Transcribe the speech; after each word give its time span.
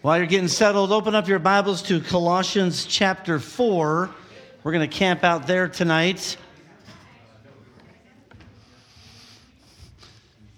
While 0.00 0.18
you're 0.18 0.26
getting 0.26 0.46
settled, 0.46 0.92
open 0.92 1.16
up 1.16 1.26
your 1.26 1.40
Bibles 1.40 1.82
to 1.82 2.00
Colossians 2.00 2.86
chapter 2.86 3.40
4. 3.40 4.08
We're 4.62 4.72
going 4.72 4.88
to 4.88 4.96
camp 4.96 5.24
out 5.24 5.48
there 5.48 5.66
tonight. 5.66 6.36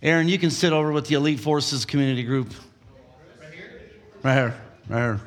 Aaron, 0.03 0.29
you 0.29 0.38
can 0.38 0.50
sit 0.50 0.74
over 0.74 0.92
with 0.92 1.06
the 1.06 1.14
Elite 1.14 1.40
Forces 1.40 1.87
community 1.87 2.22
group. 2.22 2.53
Right 3.40 3.54
here? 3.54 3.80
Right 4.22 4.34
here. 4.34 4.54
Right 4.90 4.99
here. 4.99 5.21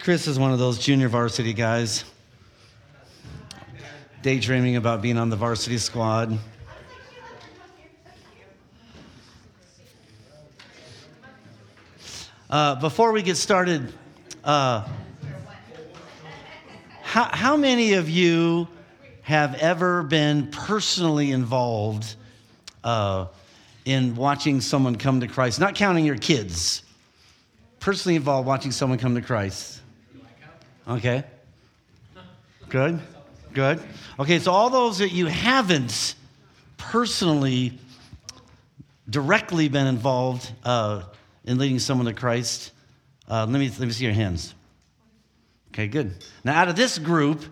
Chris 0.00 0.26
is 0.26 0.38
one 0.38 0.52
of 0.52 0.58
those 0.58 0.78
junior 0.78 1.08
varsity 1.08 1.54
guys, 1.54 2.04
daydreaming 4.20 4.76
about 4.76 5.00
being 5.00 5.16
on 5.16 5.30
the 5.30 5.36
varsity 5.36 5.78
squad. 5.78 6.38
Uh, 12.50 12.74
before 12.74 13.12
we 13.12 13.22
get 13.22 13.36
started, 13.36 13.94
uh, 14.42 14.84
how, 17.00 17.24
how 17.26 17.56
many 17.56 17.92
of 17.92 18.10
you 18.10 18.66
have 19.22 19.54
ever 19.54 20.02
been 20.02 20.48
personally 20.50 21.30
involved 21.30 22.16
uh, 22.82 23.26
in 23.84 24.16
watching 24.16 24.60
someone 24.60 24.96
come 24.96 25.20
to 25.20 25.28
Christ? 25.28 25.60
Not 25.60 25.76
counting 25.76 26.04
your 26.04 26.16
kids, 26.16 26.82
personally 27.78 28.16
involved 28.16 28.48
watching 28.48 28.72
someone 28.72 28.98
come 28.98 29.14
to 29.14 29.22
Christ. 29.22 29.80
Okay. 30.88 31.22
Good. 32.68 32.98
Good. 33.54 33.80
Okay, 34.18 34.40
so 34.40 34.50
all 34.50 34.70
those 34.70 34.98
that 34.98 35.12
you 35.12 35.26
haven't 35.26 36.16
personally, 36.78 37.78
directly 39.08 39.68
been 39.68 39.86
involved, 39.86 40.50
uh, 40.64 41.02
in 41.50 41.58
leading 41.58 41.80
someone 41.80 42.06
to 42.06 42.12
Christ? 42.12 42.70
Uh, 43.28 43.44
let, 43.48 43.58
me, 43.58 43.68
let 43.70 43.80
me 43.80 43.90
see 43.90 44.04
your 44.04 44.14
hands. 44.14 44.54
Okay, 45.72 45.88
good. 45.88 46.14
Now, 46.44 46.60
out 46.60 46.68
of 46.68 46.76
this 46.76 46.96
group, 46.96 47.44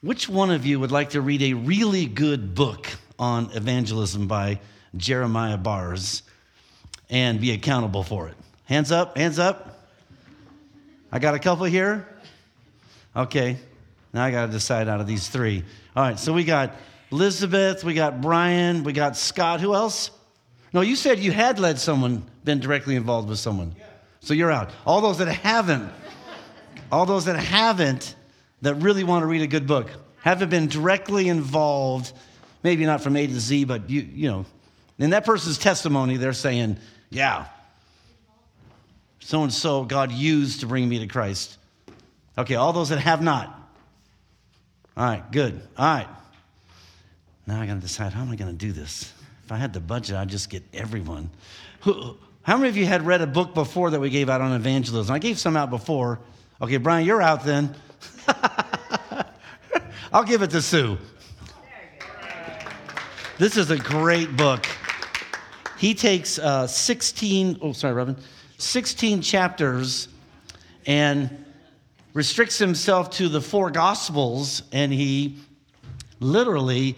which 0.00 0.30
one 0.30 0.50
of 0.50 0.64
you 0.64 0.80
would 0.80 0.90
like 0.90 1.10
to 1.10 1.20
read 1.20 1.42
a 1.42 1.52
really 1.52 2.06
good 2.06 2.54
book 2.54 2.86
on 3.18 3.50
evangelism 3.52 4.28
by 4.28 4.60
Jerram 4.96 5.62
Barrs 5.62 6.22
and 7.10 7.38
be 7.38 7.50
accountable 7.50 8.02
for 8.02 8.28
it? 8.28 8.34
Hands 8.64 8.90
up, 8.90 9.18
hands 9.18 9.38
up. 9.38 9.86
I 11.12 11.18
got 11.18 11.34
a 11.34 11.38
couple 11.38 11.66
here. 11.66 12.08
Okay, 13.14 13.58
now 14.14 14.24
I 14.24 14.30
got 14.30 14.46
to 14.46 14.52
decide 14.52 14.88
out 14.88 15.02
of 15.02 15.06
these 15.06 15.28
three. 15.28 15.64
All 15.94 16.02
right, 16.02 16.18
so 16.18 16.32
we 16.32 16.44
got 16.44 16.74
Elizabeth, 17.12 17.84
we 17.84 17.92
got 17.92 18.22
Brian, 18.22 18.84
we 18.84 18.94
got 18.94 19.18
Scott. 19.18 19.60
Who 19.60 19.74
else? 19.74 20.10
No, 20.74 20.80
you 20.80 20.96
said 20.96 21.20
you 21.20 21.30
had 21.30 21.60
led 21.60 21.78
someone, 21.78 22.24
been 22.44 22.58
directly 22.58 22.96
involved 22.96 23.28
with 23.28 23.38
someone. 23.38 23.76
So 24.20 24.34
you're 24.34 24.50
out. 24.50 24.70
All 24.84 25.00
those 25.00 25.18
that 25.18 25.28
haven't, 25.28 25.90
all 26.90 27.06
those 27.06 27.26
that 27.26 27.36
haven't, 27.36 28.16
that 28.62 28.74
really 28.74 29.04
want 29.04 29.22
to 29.22 29.26
read 29.26 29.42
a 29.42 29.46
good 29.46 29.68
book, 29.68 29.88
haven't 30.22 30.50
been 30.50 30.66
directly 30.66 31.28
involved, 31.28 32.12
maybe 32.64 32.84
not 32.84 33.02
from 33.02 33.16
A 33.16 33.24
to 33.24 33.38
Z, 33.38 33.64
but 33.64 33.88
you, 33.88 34.00
you 34.00 34.28
know, 34.28 34.46
in 34.98 35.10
that 35.10 35.24
person's 35.24 35.58
testimony, 35.58 36.16
they're 36.16 36.32
saying, 36.32 36.78
yeah, 37.08 37.46
so 39.20 39.42
and 39.42 39.52
so 39.52 39.84
God 39.84 40.10
used 40.10 40.60
to 40.60 40.66
bring 40.66 40.88
me 40.88 40.98
to 40.98 41.06
Christ. 41.06 41.56
Okay, 42.36 42.56
all 42.56 42.72
those 42.72 42.88
that 42.88 42.98
have 42.98 43.22
not. 43.22 43.46
All 44.96 45.04
right, 45.04 45.30
good. 45.30 45.60
All 45.78 45.86
right. 45.86 46.08
Now 47.46 47.60
I 47.60 47.66
got 47.66 47.74
to 47.74 47.80
decide 47.80 48.12
how 48.12 48.22
am 48.22 48.30
I 48.30 48.36
going 48.36 48.50
to 48.50 48.56
do 48.56 48.72
this? 48.72 49.12
If 49.44 49.52
I 49.52 49.56
had 49.58 49.74
the 49.74 49.80
budget, 49.80 50.16
I'd 50.16 50.28
just 50.28 50.48
get 50.48 50.62
everyone. 50.72 51.28
How 51.82 52.56
many 52.56 52.70
of 52.70 52.78
you 52.78 52.86
had 52.86 53.04
read 53.04 53.20
a 53.20 53.26
book 53.26 53.52
before 53.52 53.90
that 53.90 54.00
we 54.00 54.08
gave 54.08 54.30
out 54.30 54.40
on 54.40 54.52
evangelism? 54.52 55.14
I 55.14 55.18
gave 55.18 55.38
some 55.38 55.54
out 55.54 55.68
before. 55.68 56.18
Okay, 56.62 56.78
Brian, 56.78 57.04
you're 57.04 57.20
out 57.20 57.44
then. 57.44 57.74
I'll 60.12 60.24
give 60.24 60.40
it 60.40 60.50
to 60.50 60.62
Sue. 60.62 60.96
This 63.36 63.58
is 63.58 63.70
a 63.70 63.76
great 63.76 64.34
book. 64.34 64.64
He 65.76 65.92
takes 65.92 66.38
uh, 66.38 66.66
16, 66.66 67.58
oh, 67.60 67.72
sorry, 67.72 67.92
Robin, 67.92 68.16
16 68.56 69.20
chapters 69.20 70.08
and 70.86 71.44
restricts 72.14 72.56
himself 72.56 73.10
to 73.10 73.28
the 73.28 73.42
four 73.42 73.70
gospels, 73.70 74.62
and 74.72 74.90
he 74.90 75.36
literally 76.20 76.96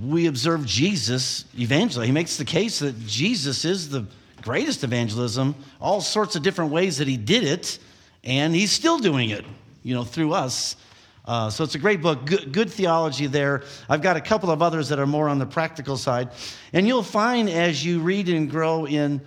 we 0.00 0.26
observe 0.26 0.66
Jesus 0.66 1.44
evangelize. 1.58 2.06
He 2.06 2.12
makes 2.12 2.36
the 2.36 2.44
case 2.44 2.80
that 2.80 2.98
Jesus 3.06 3.64
is 3.64 3.88
the 3.88 4.06
greatest 4.42 4.84
evangelism, 4.84 5.54
all 5.80 6.00
sorts 6.00 6.36
of 6.36 6.42
different 6.42 6.70
ways 6.70 6.98
that 6.98 7.08
he 7.08 7.16
did 7.16 7.44
it, 7.44 7.78
and 8.24 8.54
he's 8.54 8.72
still 8.72 8.98
doing 8.98 9.30
it, 9.30 9.44
you 9.82 9.94
know, 9.94 10.04
through 10.04 10.32
us. 10.32 10.76
Uh, 11.24 11.50
so 11.50 11.64
it's 11.64 11.74
a 11.74 11.78
great 11.78 12.00
book, 12.00 12.24
good, 12.24 12.52
good, 12.52 12.70
theology 12.70 13.26
there. 13.26 13.64
I've 13.88 14.02
got 14.02 14.16
a 14.16 14.20
couple 14.20 14.50
of 14.50 14.62
others 14.62 14.88
that 14.90 15.00
are 15.00 15.06
more 15.06 15.28
on 15.28 15.40
the 15.40 15.46
practical 15.46 15.96
side. 15.96 16.28
And 16.72 16.86
you'll 16.86 17.02
find 17.02 17.50
as 17.50 17.84
you 17.84 17.98
read 18.00 18.28
and 18.28 18.48
grow 18.48 18.86
in 18.86 19.20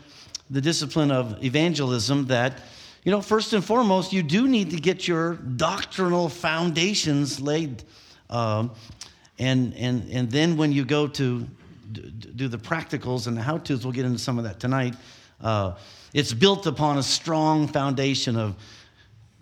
the 0.49 0.61
discipline 0.61 1.11
of 1.11 1.43
evangelism 1.43 2.27
that, 2.27 2.61
you 3.03 3.11
know, 3.11 3.21
first 3.21 3.51
and 3.51 3.63
foremost, 3.63 4.13
you 4.13 4.23
do 4.23 4.47
need 4.47 4.69
to 4.69 4.77
get 4.77 5.07
your 5.07 5.33
doctrinal 5.35 6.29
foundations 6.29 7.41
laid. 7.41 7.83
Um, 8.29 8.71
and, 9.39 9.73
and, 9.75 10.11
and 10.11 10.29
then 10.29 10.57
when 10.57 10.73
you 10.73 10.83
go 10.83 11.07
to 11.07 11.47
do 11.91 12.47
the 12.47 12.57
practicals 12.57 13.25
and 13.25 13.35
the 13.37 13.41
how 13.41 13.57
to's, 13.57 13.83
we'll 13.83 13.93
get 13.93 14.05
into 14.05 14.19
some 14.19 14.37
of 14.37 14.43
that 14.43 14.59
tonight. 14.59 14.95
Uh, 15.41 15.75
it's 16.13 16.33
built 16.33 16.67
upon 16.67 16.97
a 16.97 17.03
strong 17.03 17.67
foundation 17.67 18.35
of 18.35 18.55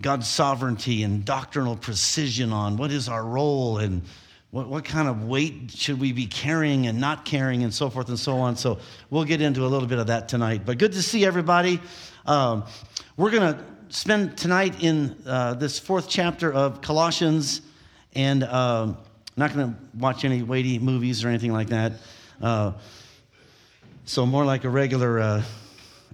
God's 0.02 0.28
sovereignty 0.28 1.03
and 1.03 1.25
doctrinal 1.25 1.75
precision 1.75 2.53
on 2.53 2.78
what 2.78 2.91
is 2.91 3.09
our 3.09 3.24
role 3.24 3.80
and 3.80 4.03
what, 4.52 4.68
what 4.68 4.85
kind 4.85 5.08
of 5.08 5.25
weight 5.25 5.72
should 5.72 6.00
we 6.00 6.14
be 6.14 6.28
carrying 6.28 6.88
and 6.88 7.02
not 7.02 7.25
carrying 7.25 7.64
and 7.64 7.74
so 7.74 7.90
forth 7.90 8.08
and 8.09 8.19
so 8.19 8.38
on. 8.38 8.56
So 8.56 8.79
we'll 9.09 9.25
get 9.25 9.41
into 9.41 9.66
a 9.66 9.68
little 9.68 9.88
bit 9.88 9.97
of 9.97 10.08
that 10.08 10.29
tonight. 10.29 10.62
But 10.66 10.78
good 10.78 10.94
to 10.94 11.02
see 11.02 11.25
everybody. 11.25 11.81
Um, 12.25 12.64
we're 13.18 13.31
going 13.31 13.56
to 13.56 13.66
spend 13.90 14.38
tonight 14.38 14.84
in 14.84 15.18
uh, 15.25 15.56
this 15.56 15.79
fourth 15.79 16.08
chapter 16.08 16.53
of 16.53 16.81
Colossians 16.81 17.62
and. 18.14 18.44
Um, 18.44 18.97
not 19.37 19.53
going 19.53 19.71
to 19.71 19.79
watch 19.97 20.25
any 20.25 20.41
weighty 20.41 20.79
movies 20.79 21.23
or 21.23 21.29
anything 21.29 21.53
like 21.53 21.69
that. 21.69 21.93
Uh, 22.41 22.73
so 24.05 24.25
more 24.25 24.43
like 24.43 24.63
a 24.63 24.69
regular 24.69 25.19
uh, 25.19 25.43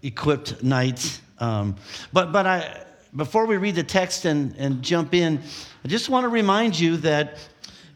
equipped 0.01 0.61
night. 0.61 1.21
Um, 1.39 1.77
but 2.11 2.33
but 2.33 2.45
I 2.45 2.85
before 3.15 3.45
we 3.45 3.57
read 3.57 3.75
the 3.75 3.83
text 3.83 4.25
and, 4.25 4.55
and 4.57 4.81
jump 4.81 5.13
in, 5.13 5.39
I 5.85 5.87
just 5.87 6.09
want 6.09 6.25
to 6.25 6.29
remind 6.29 6.77
you 6.77 6.97
that 6.97 7.37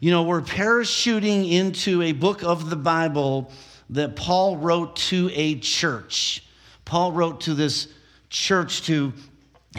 you 0.00 0.10
know 0.10 0.22
we're 0.22 0.40
parachuting 0.40 1.52
into 1.52 2.02
a 2.02 2.12
book 2.12 2.42
of 2.42 2.70
the 2.70 2.76
Bible 2.76 3.52
that 3.90 4.16
Paul 4.16 4.56
wrote 4.56 4.96
to 4.96 5.30
a 5.34 5.58
church. 5.58 6.42
Paul 6.86 7.12
wrote 7.12 7.42
to 7.42 7.54
this 7.54 7.88
church 8.30 8.82
to 8.86 9.12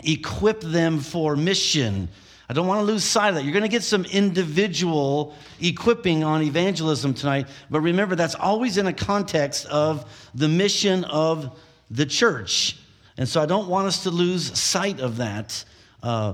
equip 0.03 0.61
them 0.61 0.99
for 0.99 1.35
mission 1.35 2.07
I 2.49 2.53
don't 2.53 2.65
want 2.65 2.79
to 2.79 2.91
lose 2.91 3.03
sight 3.03 3.29
of 3.29 3.35
that. 3.35 3.43
You're 3.43 3.53
going 3.53 3.61
to 3.61 3.69
get 3.69 3.83
some 3.83 4.05
individual 4.05 5.35
equipping 5.61 6.23
on 6.23 6.41
evangelism 6.41 7.13
tonight, 7.13 7.47
but 7.69 7.81
remember 7.81 8.15
that's 8.15 8.33
always 8.33 8.77
in 8.77 8.87
a 8.87 8.93
context 8.93 9.67
of 9.67 10.09
the 10.33 10.47
mission 10.47 11.03
of 11.05 11.59
the 11.91 12.07
church. 12.07 12.79
And 13.17 13.29
so 13.29 13.39
I 13.39 13.45
don't 13.45 13.67
want 13.67 13.87
us 13.87 14.01
to 14.03 14.09
lose 14.09 14.57
sight 14.57 14.99
of 14.99 15.17
that. 15.17 15.63
Uh, 16.01 16.33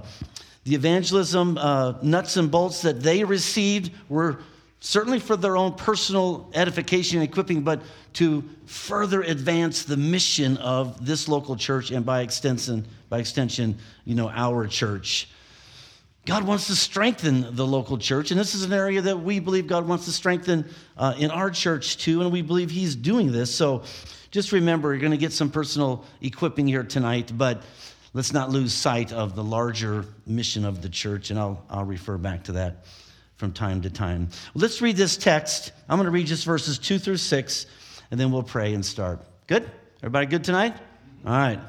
the 0.64 0.76
evangelism 0.76 1.58
uh, 1.58 1.96
nuts 2.02 2.38
and 2.38 2.50
bolts 2.50 2.82
that 2.84 3.02
they 3.02 3.26
received 3.26 3.92
were 4.08 4.40
certainly 4.80 5.20
for 5.20 5.36
their 5.36 5.58
own 5.58 5.74
personal 5.74 6.50
edification 6.54 7.20
and 7.20 7.28
equipping, 7.28 7.62
but 7.62 7.82
to 8.14 8.42
further 8.68 9.22
advance 9.22 9.84
the 9.84 9.98
mission 9.98 10.56
of 10.58 11.06
this 11.06 11.28
local 11.28 11.58
church 11.58 11.92
and 11.92 12.06
by 12.06 12.22
extension, 12.22 12.86
by 13.10 13.20
extension, 13.20 13.78
you 14.06 14.16
know, 14.16 14.30
our 14.30 14.66
church. 14.66 15.28
God 16.26 16.44
wants 16.44 16.68
to 16.68 16.76
strengthen 16.76 17.56
the 17.56 17.66
local 17.66 18.00
church, 18.00 18.32
and 18.32 18.40
this 18.40 18.56
is 18.56 18.64
an 18.64 18.74
area 18.74 19.00
that 19.02 19.20
we 19.22 19.40
believe 19.40 19.68
God 19.68 19.88
wants 19.88 20.06
to 20.06 20.12
strengthen 20.12 20.66
uh, 20.98 21.14
in 21.20 21.30
our 21.30 21.52
church 21.52 21.98
too, 21.98 22.22
and 22.22 22.32
we 22.32 22.42
believe 22.42 22.72
He's 22.72 22.96
doing 22.96 23.32
this. 23.32 23.54
So 23.54 23.84
just 24.32 24.52
remember, 24.52 24.92
you're 24.92 25.02
going 25.02 25.12
to 25.12 25.18
get 25.18 25.34
some 25.34 25.52
personal 25.52 26.04
equipping 26.22 26.68
here 26.68 26.84
tonight, 26.84 27.32
but 27.36 27.62
let's 28.14 28.34
not 28.34 28.50
lose 28.50 28.74
sight 28.74 29.14
of 29.14 29.36
the 29.36 29.44
larger 29.44 30.06
mission 30.26 30.66
of 30.66 30.82
the 30.82 30.90
church, 30.90 31.30
and 31.30 31.38
I'll, 31.38 31.64
I'll 31.70 31.86
refer 31.86 32.18
back 32.18 32.46
to 32.46 32.54
that 32.54 32.86
from 33.38 33.52
time 33.52 33.84
to 33.84 33.92
time. 33.92 34.30
Let's 34.56 34.82
read 34.82 34.98
this 34.98 35.18
text. 35.18 35.74
I'm 35.88 35.98
going 35.98 36.06
to 36.06 36.12
read 36.12 36.26
just 36.26 36.44
verses 36.44 36.80
two 36.80 36.98
through 36.98 37.18
six, 37.18 37.68
and 38.10 38.20
then 38.20 38.32
we'll 38.32 38.44
pray 38.44 38.74
and 38.74 38.84
start. 38.84 39.22
Good? 39.46 39.70
Everybody 40.00 40.26
good 40.26 40.44
tonight? 40.44 40.76
All 41.24 41.34
right. 41.34 41.60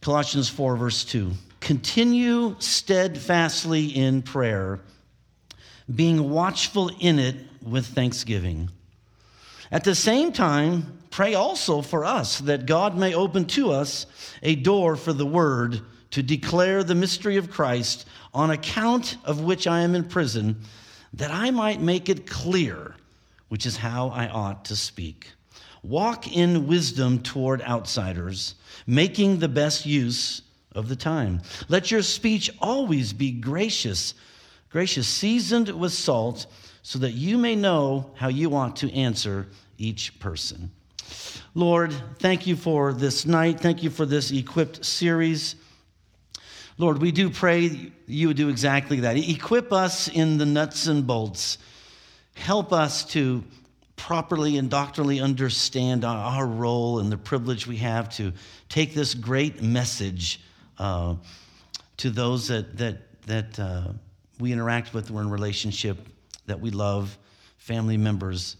Colossians 0.00 0.48
4, 0.48 0.76
verse 0.76 1.04
2. 1.04 1.30
Continue 1.66 2.54
steadfastly 2.60 3.86
in 3.86 4.22
prayer, 4.22 4.78
being 5.92 6.30
watchful 6.30 6.92
in 7.00 7.18
it 7.18 7.34
with 7.60 7.86
thanksgiving. 7.86 8.70
At 9.72 9.82
the 9.82 9.96
same 9.96 10.30
time, 10.30 11.00
pray 11.10 11.34
also 11.34 11.82
for 11.82 12.04
us 12.04 12.38
that 12.38 12.66
God 12.66 12.96
may 12.96 13.16
open 13.16 13.46
to 13.46 13.72
us 13.72 14.06
a 14.44 14.54
door 14.54 14.94
for 14.94 15.12
the 15.12 15.26
word 15.26 15.80
to 16.12 16.22
declare 16.22 16.84
the 16.84 16.94
mystery 16.94 17.36
of 17.36 17.50
Christ, 17.50 18.06
on 18.32 18.52
account 18.52 19.16
of 19.24 19.40
which 19.40 19.66
I 19.66 19.80
am 19.80 19.96
in 19.96 20.04
prison, 20.04 20.60
that 21.14 21.32
I 21.32 21.50
might 21.50 21.80
make 21.80 22.08
it 22.08 22.28
clear, 22.28 22.94
which 23.48 23.66
is 23.66 23.78
how 23.78 24.10
I 24.10 24.28
ought 24.28 24.66
to 24.66 24.76
speak. 24.76 25.32
Walk 25.82 26.32
in 26.32 26.68
wisdom 26.68 27.24
toward 27.24 27.60
outsiders, 27.62 28.54
making 28.86 29.40
the 29.40 29.48
best 29.48 29.84
use 29.84 30.42
of 30.76 30.88
the 30.88 30.96
time. 30.96 31.40
Let 31.68 31.90
your 31.90 32.02
speech 32.02 32.50
always 32.60 33.12
be 33.12 33.32
gracious, 33.32 34.14
gracious, 34.70 35.08
seasoned 35.08 35.68
with 35.68 35.92
salt, 35.92 36.46
so 36.82 37.00
that 37.00 37.12
you 37.12 37.38
may 37.38 37.56
know 37.56 38.10
how 38.14 38.28
you 38.28 38.54
ought 38.54 38.76
to 38.76 38.92
answer 38.94 39.48
each 39.78 40.20
person. 40.20 40.70
Lord, 41.54 41.92
thank 42.18 42.46
you 42.46 42.54
for 42.54 42.92
this 42.92 43.26
night. 43.26 43.58
Thank 43.58 43.82
you 43.82 43.90
for 43.90 44.06
this 44.06 44.30
equipped 44.30 44.84
series. 44.84 45.56
Lord, 46.78 47.00
we 47.00 47.10
do 47.10 47.30
pray 47.30 47.90
you 48.06 48.28
would 48.28 48.36
do 48.36 48.50
exactly 48.50 49.00
that. 49.00 49.16
Equip 49.16 49.72
us 49.72 50.08
in 50.08 50.36
the 50.36 50.44
nuts 50.44 50.86
and 50.86 51.06
bolts. 51.06 51.56
Help 52.34 52.72
us 52.72 53.04
to 53.06 53.42
properly 53.96 54.58
and 54.58 54.68
doctrinally 54.68 55.20
understand 55.20 56.04
our 56.04 56.46
role 56.46 56.98
and 56.98 57.10
the 57.10 57.16
privilege 57.16 57.66
we 57.66 57.78
have 57.78 58.10
to 58.10 58.32
take 58.68 58.94
this 58.94 59.14
great 59.14 59.62
message 59.62 60.40
uh, 60.78 61.14
to 61.98 62.10
those 62.10 62.48
that, 62.48 62.76
that, 62.76 62.98
that 63.26 63.58
uh, 63.58 63.88
we 64.38 64.52
interact 64.52 64.94
with, 64.94 65.10
we're 65.10 65.22
in 65.22 65.30
relationship, 65.30 65.98
that 66.46 66.60
we 66.60 66.70
love, 66.70 67.16
family 67.58 67.96
members, 67.96 68.56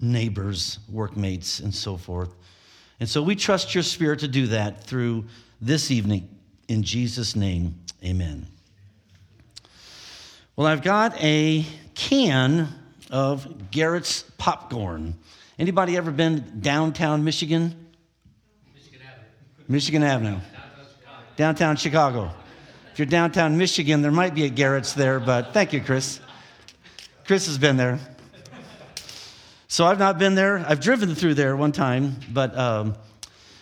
neighbors, 0.00 0.78
workmates, 0.88 1.60
and 1.60 1.74
so 1.74 1.96
forth. 1.96 2.34
And 3.00 3.08
so 3.08 3.22
we 3.22 3.34
trust 3.36 3.74
your 3.74 3.82
spirit 3.82 4.20
to 4.20 4.28
do 4.28 4.48
that 4.48 4.82
through 4.84 5.26
this 5.60 5.90
evening. 5.90 6.28
In 6.68 6.82
Jesus' 6.82 7.36
name, 7.36 7.78
amen. 8.04 8.46
Well, 10.56 10.66
I've 10.66 10.82
got 10.82 11.14
a 11.22 11.64
can 11.94 12.68
of 13.10 13.70
Garrett's 13.70 14.22
popcorn. 14.38 15.14
Anybody 15.58 15.96
ever 15.96 16.10
been 16.10 16.60
downtown 16.60 17.24
Michigan? 17.24 17.74
Michigan 18.74 19.00
Avenue. 19.06 19.64
Michigan 19.68 20.02
Avenue. 20.02 20.40
Downtown 21.38 21.76
Chicago. 21.76 22.32
If 22.90 22.98
you're 22.98 23.06
downtown 23.06 23.56
Michigan, 23.56 24.02
there 24.02 24.10
might 24.10 24.34
be 24.34 24.44
a 24.46 24.48
Garrett's 24.48 24.94
there, 24.94 25.20
but 25.20 25.54
thank 25.54 25.72
you, 25.72 25.80
Chris. 25.80 26.18
Chris 27.26 27.46
has 27.46 27.58
been 27.58 27.76
there. 27.76 28.00
So 29.68 29.86
I've 29.86 30.00
not 30.00 30.18
been 30.18 30.34
there. 30.34 30.58
I've 30.66 30.80
driven 30.80 31.14
through 31.14 31.34
there 31.34 31.56
one 31.56 31.70
time, 31.70 32.16
but 32.32 32.58
um, 32.58 32.96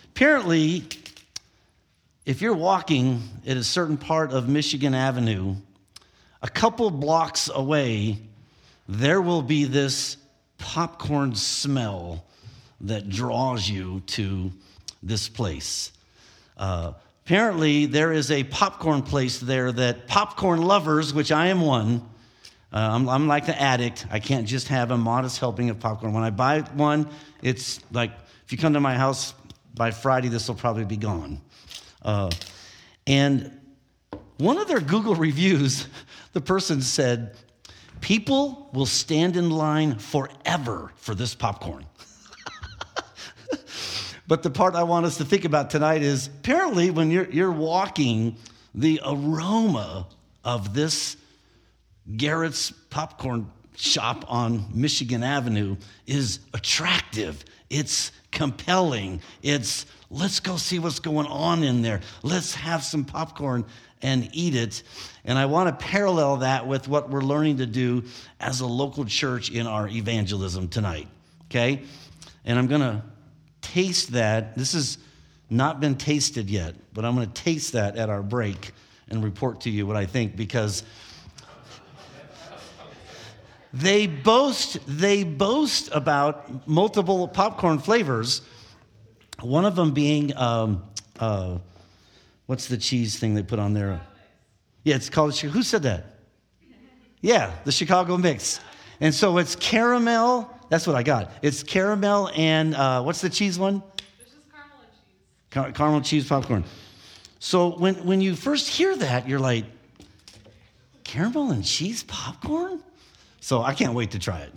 apparently, 0.05 0.85
if 2.25 2.41
you're 2.41 2.55
walking 2.55 3.21
at 3.45 3.57
a 3.57 3.63
certain 3.63 3.97
part 3.97 4.31
of 4.31 4.49
Michigan 4.49 4.95
Avenue, 4.95 5.57
a 6.41 6.49
couple 6.49 6.89
blocks 6.89 7.47
away, 7.53 8.17
there 8.89 9.21
will 9.21 9.43
be 9.43 9.65
this 9.65 10.17
popcorn 10.57 11.35
smell 11.35 12.25
that 12.81 13.07
draws 13.07 13.69
you 13.69 13.99
to 14.07 14.51
this 15.03 15.29
place. 15.29 15.91
Uh, 16.57 16.93
apparently, 17.27 17.85
there 17.87 18.13
is 18.13 18.31
a 18.31 18.41
popcorn 18.45 19.01
place 19.01 19.37
there 19.37 19.69
that 19.69 20.07
popcorn 20.07 20.61
lovers, 20.61 21.13
which 21.13 21.29
I 21.29 21.47
am 21.47 21.59
one, 21.59 21.97
uh, 22.71 22.77
I'm, 22.77 23.09
I'm, 23.09 23.27
like 23.27 23.45
the 23.45 23.61
addict. 23.61 24.07
I 24.09 24.19
can't 24.19 24.47
just 24.47 24.69
have 24.69 24.91
a 24.91 24.97
modest 24.97 25.37
helping 25.37 25.69
of 25.69 25.77
popcorn. 25.77 26.13
When 26.13 26.23
I 26.23 26.29
buy 26.29 26.61
one, 26.61 27.09
it's 27.41 27.81
like 27.91 28.13
if 28.45 28.53
you 28.53 28.57
come 28.57 28.71
to 28.75 28.79
my 28.79 28.95
house 28.95 29.33
by 29.75 29.91
Friday, 29.91 30.29
this 30.29 30.47
will 30.47 30.55
probably 30.55 30.85
be 30.85 30.95
gone. 30.95 31.41
Uh, 32.01 32.31
and 33.05 33.51
one 34.37 34.57
of 34.57 34.69
their 34.69 34.79
Google 34.79 35.15
reviews, 35.27 35.85
the 36.31 36.39
person 36.39 36.81
said, 36.81 37.35
People 37.99 38.69
will 38.71 38.85
stand 38.85 39.35
in 39.35 39.49
line 39.49 39.99
forever 39.99 40.93
for 40.95 41.13
this 41.13 41.35
popcorn. 41.35 41.85
But 44.27 44.43
the 44.43 44.49
part 44.49 44.75
I 44.75 44.83
want 44.83 45.05
us 45.05 45.17
to 45.17 45.25
think 45.25 45.45
about 45.45 45.69
tonight 45.69 46.01
is 46.01 46.27
apparently 46.27 46.91
when 46.91 47.11
you're, 47.11 47.29
you're 47.29 47.51
walking, 47.51 48.35
the 48.75 48.99
aroma 49.05 50.07
of 50.43 50.73
this 50.73 51.17
Garrett's 52.15 52.71
popcorn 52.89 53.49
shop 53.75 54.25
on 54.27 54.65
Michigan 54.73 55.23
Avenue 55.23 55.77
is 56.05 56.39
attractive. 56.53 57.43
It's 57.69 58.11
compelling. 58.31 59.21
It's 59.41 59.85
let's 60.09 60.39
go 60.39 60.57
see 60.57 60.79
what's 60.79 60.99
going 60.99 61.27
on 61.27 61.63
in 61.63 61.81
there. 61.81 62.01
Let's 62.23 62.55
have 62.55 62.83
some 62.83 63.05
popcorn 63.05 63.65
and 64.01 64.29
eat 64.33 64.55
it. 64.55 64.83
And 65.25 65.37
I 65.37 65.45
want 65.45 65.67
to 65.67 65.85
parallel 65.85 66.37
that 66.37 66.67
with 66.67 66.87
what 66.87 67.09
we're 67.09 67.21
learning 67.21 67.57
to 67.57 67.65
do 67.65 68.03
as 68.39 68.61
a 68.61 68.65
local 68.65 69.05
church 69.05 69.51
in 69.51 69.67
our 69.67 69.87
evangelism 69.87 70.67
tonight. 70.67 71.07
Okay? 71.45 71.83
And 72.45 72.57
I'm 72.57 72.67
going 72.67 72.81
to 72.81 73.03
taste 73.73 74.13
that. 74.13 74.55
This 74.55 74.73
has 74.73 74.97
not 75.49 75.79
been 75.79 75.95
tasted 75.95 76.49
yet, 76.49 76.75
but 76.93 77.05
I'm 77.05 77.15
going 77.15 77.27
to 77.27 77.43
taste 77.43 77.73
that 77.73 77.97
at 77.97 78.09
our 78.09 78.21
break 78.21 78.71
and 79.09 79.23
report 79.23 79.61
to 79.61 79.69
you 79.69 79.87
what 79.87 79.95
I 79.95 80.05
think 80.05 80.35
because 80.35 80.83
they 83.73 84.07
boast 84.07 84.79
they 84.87 85.23
boast 85.23 85.89
about 85.91 86.67
multiple 86.67 87.27
popcorn 87.27 87.79
flavors 87.79 88.41
one 89.41 89.65
of 89.65 89.75
them 89.75 89.91
being 89.91 90.35
um, 90.35 90.83
uh, 91.19 91.59
What's 92.47 92.67
the 92.67 92.77
cheese 92.77 93.19
thing 93.19 93.35
they 93.35 93.43
put 93.43 93.59
on 93.59 93.73
there? 93.73 93.99
Yeah, 94.83 94.95
it's 94.95 95.09
called, 95.09 95.37
who 95.37 95.61
said 95.61 95.83
that? 95.83 96.05
Yeah, 97.19 97.51
the 97.65 97.73
Chicago 97.73 98.15
mix. 98.15 98.61
And 99.01 99.13
so 99.13 99.37
it's 99.37 99.55
caramel, 99.55 100.49
that's 100.69 100.85
what 100.85 100.95
I 100.95 101.03
got. 101.03 101.31
It's 101.41 101.63
caramel 101.63 102.29
and 102.35 102.75
uh, 102.75 103.01
what's 103.03 103.21
the 103.21 103.29
cheese 103.29 103.57
one? 103.57 103.81
This 104.17 104.27
is 104.27 104.33
caramel 104.51 104.77
and 104.81 104.91
cheese. 104.91 105.51
Car- 105.51 105.71
caramel 105.71 106.01
cheese 106.01 106.27
popcorn. 106.27 106.63
So 107.39 107.77
when, 107.77 107.95
when 108.05 108.21
you 108.21 108.35
first 108.35 108.67
hear 108.67 108.95
that, 108.97 109.27
you're 109.27 109.39
like, 109.39 109.65
caramel 111.03 111.51
and 111.51 111.63
cheese 111.63 112.03
popcorn? 112.03 112.81
So 113.39 113.61
I 113.61 113.73
can't 113.73 113.93
wait 113.93 114.11
to 114.11 114.19
try 114.19 114.39
it. 114.39 114.53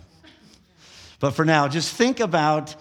But 1.19 1.31
for 1.31 1.45
now, 1.45 1.67
just 1.67 1.95
think 1.95 2.19
about 2.19 2.75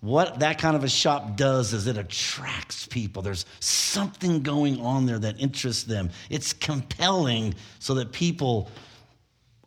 what 0.00 0.40
that 0.40 0.58
kind 0.58 0.76
of 0.76 0.84
a 0.84 0.88
shop 0.88 1.36
does 1.36 1.72
is 1.72 1.86
it 1.86 1.96
attracts 1.96 2.86
people. 2.86 3.22
There's 3.22 3.46
something 3.60 4.42
going 4.42 4.80
on 4.80 5.06
there 5.06 5.18
that 5.18 5.40
interests 5.40 5.84
them. 5.84 6.10
It's 6.28 6.52
compelling 6.52 7.54
so 7.78 7.94
that 7.94 8.12
people 8.12 8.70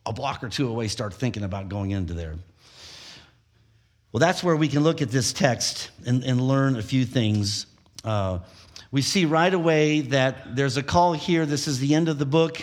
a 0.06 0.12
block 0.12 0.42
or 0.42 0.48
two 0.48 0.68
away 0.68 0.88
start 0.88 1.14
thinking 1.14 1.42
about 1.42 1.68
going 1.68 1.90
into 1.90 2.14
there. 2.14 2.36
Well, 4.12 4.20
that's 4.20 4.44
where 4.44 4.56
we 4.56 4.68
can 4.68 4.82
look 4.82 5.00
at 5.00 5.10
this 5.10 5.32
text 5.32 5.90
and, 6.04 6.22
and 6.22 6.38
learn 6.38 6.76
a 6.76 6.82
few 6.82 7.06
things. 7.06 7.64
Uh, 8.04 8.40
we 8.90 9.00
see 9.00 9.24
right 9.24 9.52
away 9.52 10.02
that 10.02 10.54
there's 10.54 10.76
a 10.76 10.82
call 10.82 11.14
here. 11.14 11.46
This 11.46 11.66
is 11.66 11.78
the 11.78 11.94
end 11.94 12.10
of 12.10 12.18
the 12.18 12.26
book. 12.26 12.62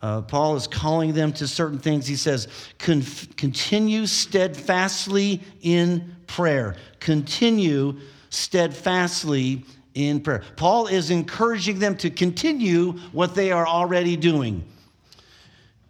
Uh, 0.00 0.22
Paul 0.22 0.56
is 0.56 0.66
calling 0.66 1.12
them 1.12 1.32
to 1.34 1.46
certain 1.46 1.78
things. 1.78 2.06
He 2.06 2.16
says, 2.16 2.48
continue 2.78 4.06
steadfastly 4.06 5.42
in 5.60 6.16
prayer. 6.26 6.76
Continue 7.00 7.98
steadfastly 8.30 9.66
in 9.92 10.20
prayer. 10.20 10.42
Paul 10.56 10.86
is 10.86 11.10
encouraging 11.10 11.80
them 11.80 11.98
to 11.98 12.08
continue 12.08 12.92
what 13.12 13.34
they 13.34 13.52
are 13.52 13.66
already 13.66 14.16
doing. 14.16 14.64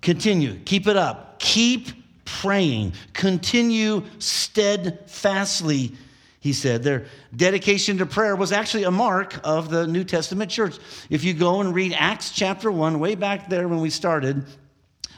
Continue, 0.01 0.59
keep 0.65 0.89
it 0.89 0.97
up, 0.97 1.39
keep 1.39 1.89
praying, 2.41 2.93
continue 3.13 4.05
steadfastly 4.19 5.95
he 6.41 6.53
said. 6.53 6.83
Their 6.83 7.07
dedication 7.35 7.99
to 7.99 8.07
prayer 8.07 8.37
was 8.37 8.53
actually 8.53 8.85
a 8.85 8.91
mark 8.91 9.39
of 9.45 9.71
the 9.71 9.87
New 9.87 10.05
Testament 10.05 10.51
church. 10.51 10.79
If 11.11 11.25
you 11.25 11.35
go 11.35 11.61
and 11.61 11.75
read 11.75 11.93
Acts 11.93 12.31
chapter 12.31 12.71
1, 12.71 13.01
way 13.01 13.17
back 13.17 13.49
there 13.49 13.67
when 13.69 13.81
we 13.81 13.91
started, 13.91 14.45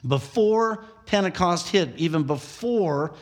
before 0.07 0.85
Pentecost 1.07 1.69
hit, 1.69 1.91
even 1.97 2.23
before 2.25 3.15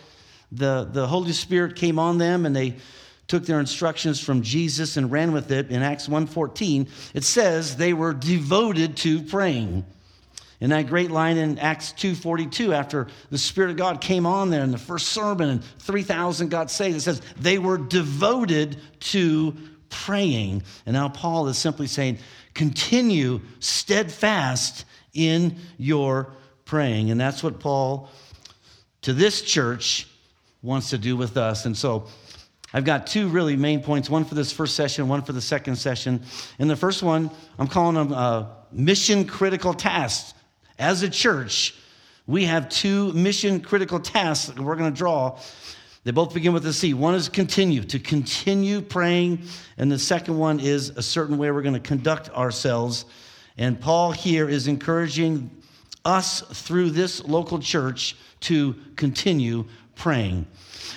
the, 0.53 0.89
the 0.91 1.07
Holy 1.07 1.33
Spirit 1.33 1.77
came 1.77 1.99
on 1.99 2.19
them 2.19 2.47
and 2.47 2.55
they 2.55 2.77
took 3.27 3.45
their 3.45 3.61
instructions 3.61 4.21
from 4.21 4.43
Jesus 4.43 4.97
and 4.97 5.13
ran 5.13 5.33
with 5.33 5.51
it 5.51 5.71
in 5.71 5.83
Acts 5.83 6.09
1:14, 6.09 6.89
it 7.13 7.25
says 7.25 7.77
they 7.77 7.93
were 7.93 8.15
devoted 8.15 8.97
to 8.99 9.23
praying. 9.23 9.85
In 10.61 10.71
that 10.71 10.89
great 10.89 11.11
line 11.11 11.37
in 11.37 11.59
Acts 11.59 11.93
2:42, 11.93 12.73
after 12.73 13.07
the 13.31 13.39
Spirit 13.39 13.71
of 13.71 13.77
God 13.77 14.01
came 14.01 14.27
on 14.27 14.51
there 14.51 14.65
in 14.65 14.73
the 14.73 14.79
first 14.79 15.09
sermon 15.09 15.49
and 15.49 15.65
3,000 15.79 16.49
got 16.49 16.71
saved, 16.71 16.97
it 16.97 17.01
says 17.01 17.23
they 17.39 17.59
were 17.59 17.79
devoted 17.79 18.77
to 19.01 19.57
praying. 19.89 20.63
And 20.85 20.95
now 20.95 21.09
Paul 21.09 21.49
is 21.49 21.59
simply 21.59 21.87
saying, 21.87 22.19
continue 22.55 23.41
steadfast 23.61 24.85
in 25.15 25.57
your 25.79 26.33
praying. 26.65 27.11
And 27.11 27.21
that's 27.21 27.43
what 27.43 27.61
Paul 27.61 28.11
to 29.03 29.13
this 29.13 29.43
church 29.43 30.09
wants 30.63 30.91
to 30.91 30.99
do 30.99 31.17
with 31.17 31.37
us. 31.37 31.65
And 31.65 31.77
so 31.77 32.09
I've 32.73 32.85
got 32.85 33.07
two 33.07 33.29
really 33.29 33.57
main 33.57 33.83
points 33.83 34.11
one 34.11 34.25
for 34.25 34.35
this 34.35 34.53
first 34.53 34.75
session, 34.75 35.09
one 35.09 35.23
for 35.23 35.33
the 35.33 35.41
second 35.41 35.77
session. 35.77 36.23
In 36.59 36.69
the 36.69 36.77
first 36.77 37.03
one, 37.03 37.31
I'm 37.59 37.69
calling 37.69 37.95
them 37.95 38.13
uh, 38.13 38.47
mission 38.73 39.25
critical 39.25 39.73
tasks. 39.73 40.35
As 40.79 41.03
a 41.03 41.09
church, 41.09 41.75
we 42.27 42.45
have 42.45 42.69
two 42.69 43.13
mission 43.13 43.61
critical 43.61 43.99
tasks 43.99 44.47
that 44.47 44.61
we're 44.61 44.77
going 44.77 44.93
to 44.93 44.97
draw. 44.97 45.39
They 46.05 46.13
both 46.13 46.33
begin 46.33 46.53
with 46.53 46.65
a 46.67 46.73
C. 46.73 46.95
One 46.95 47.15
is 47.15 47.29
continue, 47.29 47.83
to 47.83 47.99
continue 47.99 48.81
praying. 48.81 49.43
And 49.77 49.91
the 49.91 49.99
second 49.99 50.39
one 50.39 50.61
is 50.61 50.91
a 50.91 51.03
certain 51.03 51.37
way 51.37 51.51
we're 51.51 51.63
going 51.63 51.75
to 51.75 51.81
conduct 51.81 52.31
ourselves. 52.31 53.07
And 53.57 53.81
Paul 53.81 54.13
here 54.13 54.49
is 54.49 54.69
encouraging 54.69 55.51
us 56.05 56.41
through 56.41 56.91
this 56.91 57.25
local 57.25 57.59
church 57.59 58.17
to 58.41 58.77
continue 58.95 59.65
praying. 59.97 60.47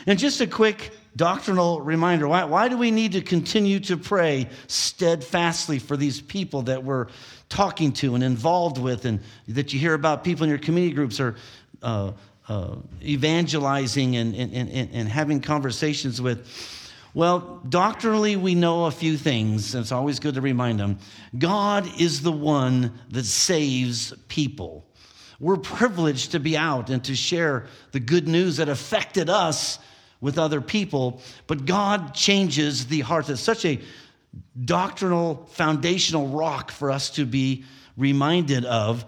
And 0.06 0.20
just 0.20 0.42
a 0.42 0.48
quick 0.48 0.92
doctrinal 1.16 1.82
reminder 1.82 2.28
why, 2.28 2.46
why 2.46 2.70
do 2.70 2.78
we 2.78 2.92
need 2.92 3.14
to 3.14 3.22
continue 3.22 3.80
to 3.82 3.98
pray 3.98 4.48
steadfastly 4.68 5.80
for 5.80 5.98
these 5.98 6.22
people 6.22 6.62
that 6.64 6.84
we're 6.84 7.08
talking 7.52 7.92
to 7.92 8.16
and 8.16 8.24
involved 8.24 8.80
with, 8.80 9.06
and 9.06 9.20
that 9.50 9.74
you 9.74 9.80
hear 9.80 9.94
about 9.94 10.24
people 10.24 10.44
in 10.46 10.50
your 10.50 10.58
community 10.58 10.96
groups 10.96 11.20
or 11.20 11.36
uh, 11.84 12.14
uh, 12.48 12.76
evangelizing 13.04 14.16
and, 14.16 14.34
and, 14.34 14.54
and, 14.54 14.90
and 14.92 15.10
having 15.10 15.42
conversations 15.42 16.20
with? 16.20 16.48
Well, 17.14 17.62
doctrinally, 17.68 18.38
we 18.38 18.56
know 18.56 18.86
a 18.86 18.92
few 18.92 19.18
things, 19.18 19.76
and 19.76 19.82
it's 19.82 19.92
always 19.92 20.20
good 20.20 20.36
to 20.36 20.42
remind 20.42 20.80
them. 20.80 20.98
God 21.38 22.00
is 22.00 22.22
the 22.22 22.32
one 22.32 22.98
that 23.10 23.26
saves 23.26 24.14
people. 24.30 24.86
We're 25.40 25.58
privileged 25.58 26.32
to 26.32 26.40
be 26.40 26.56
out 26.56 26.90
and 26.90 27.04
to 27.04 27.16
share 27.16 27.66
the 27.92 28.00
good 28.00 28.30
news 28.30 28.58
that 28.58 28.70
affected 28.70 29.30
us 29.30 29.78
with 30.22 30.38
other 30.38 30.62
people, 30.62 31.20
but 31.48 31.66
God 31.66 32.14
changes 32.14 32.86
the 32.86 33.02
heart. 33.02 33.28
It's 33.28 33.42
such 33.42 33.66
a 33.66 33.82
doctrinal, 34.66 35.48
foundational 35.52 36.28
rock 36.28 36.72
for 36.72 36.92
us 36.92 37.10
to 37.12 37.26
be 37.26 37.66
reminded 37.98 38.66
of. 38.66 39.06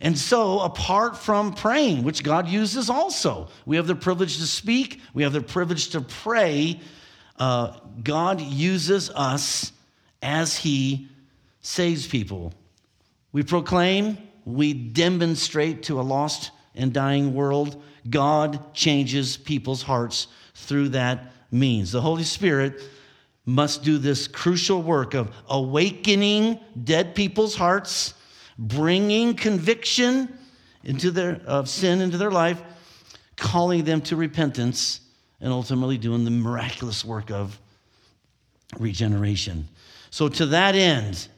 And 0.00 0.18
so, 0.18 0.60
apart 0.60 1.16
from 1.16 1.54
praying, 1.54 2.02
which 2.02 2.22
God 2.22 2.48
uses 2.48 2.90
also, 2.90 3.48
we 3.66 3.76
have 3.76 3.86
the 3.86 3.94
privilege 3.94 4.38
to 4.38 4.46
speak, 4.46 5.00
we 5.14 5.22
have 5.22 5.32
the 5.32 5.40
privilege 5.40 5.90
to 5.90 6.00
pray. 6.00 6.80
Uh, 7.38 7.78
God 8.02 8.40
uses 8.40 9.10
us 9.10 9.72
as 10.22 10.56
He 10.56 11.08
saves 11.60 12.06
people. 12.06 12.52
We 13.32 13.42
proclaim, 13.42 14.18
we 14.44 14.72
demonstrate 14.74 15.84
to 15.84 16.00
a 16.00 16.02
lost 16.02 16.50
and 16.74 16.92
dying 16.92 17.34
world, 17.34 17.82
God 18.08 18.74
changes 18.74 19.36
people's 19.36 19.82
hearts 19.82 20.26
through 20.54 20.90
that 20.90 21.32
means. 21.50 21.92
The 21.92 22.00
Holy 22.00 22.24
Spirit 22.24 22.82
must 23.46 23.82
do 23.82 23.98
this 23.98 24.26
crucial 24.26 24.82
work 24.82 25.14
of 25.14 25.34
awakening 25.48 26.58
dead 26.82 27.14
people's 27.14 27.54
hearts, 27.54 28.14
bringing 28.58 29.34
conviction 29.34 30.38
into 30.82 31.10
their, 31.10 31.40
of 31.46 31.68
sin 31.68 32.00
into 32.00 32.16
their 32.16 32.30
life, 32.30 32.62
calling 33.36 33.84
them 33.84 34.00
to 34.00 34.16
repentance, 34.16 35.00
and 35.40 35.52
ultimately 35.52 35.98
doing 35.98 36.24
the 36.24 36.30
miraculous 36.30 37.04
work 37.04 37.30
of 37.30 37.58
regeneration. 38.78 39.68
So, 40.10 40.28
to 40.28 40.46
that 40.46 40.74
end, 40.74 41.28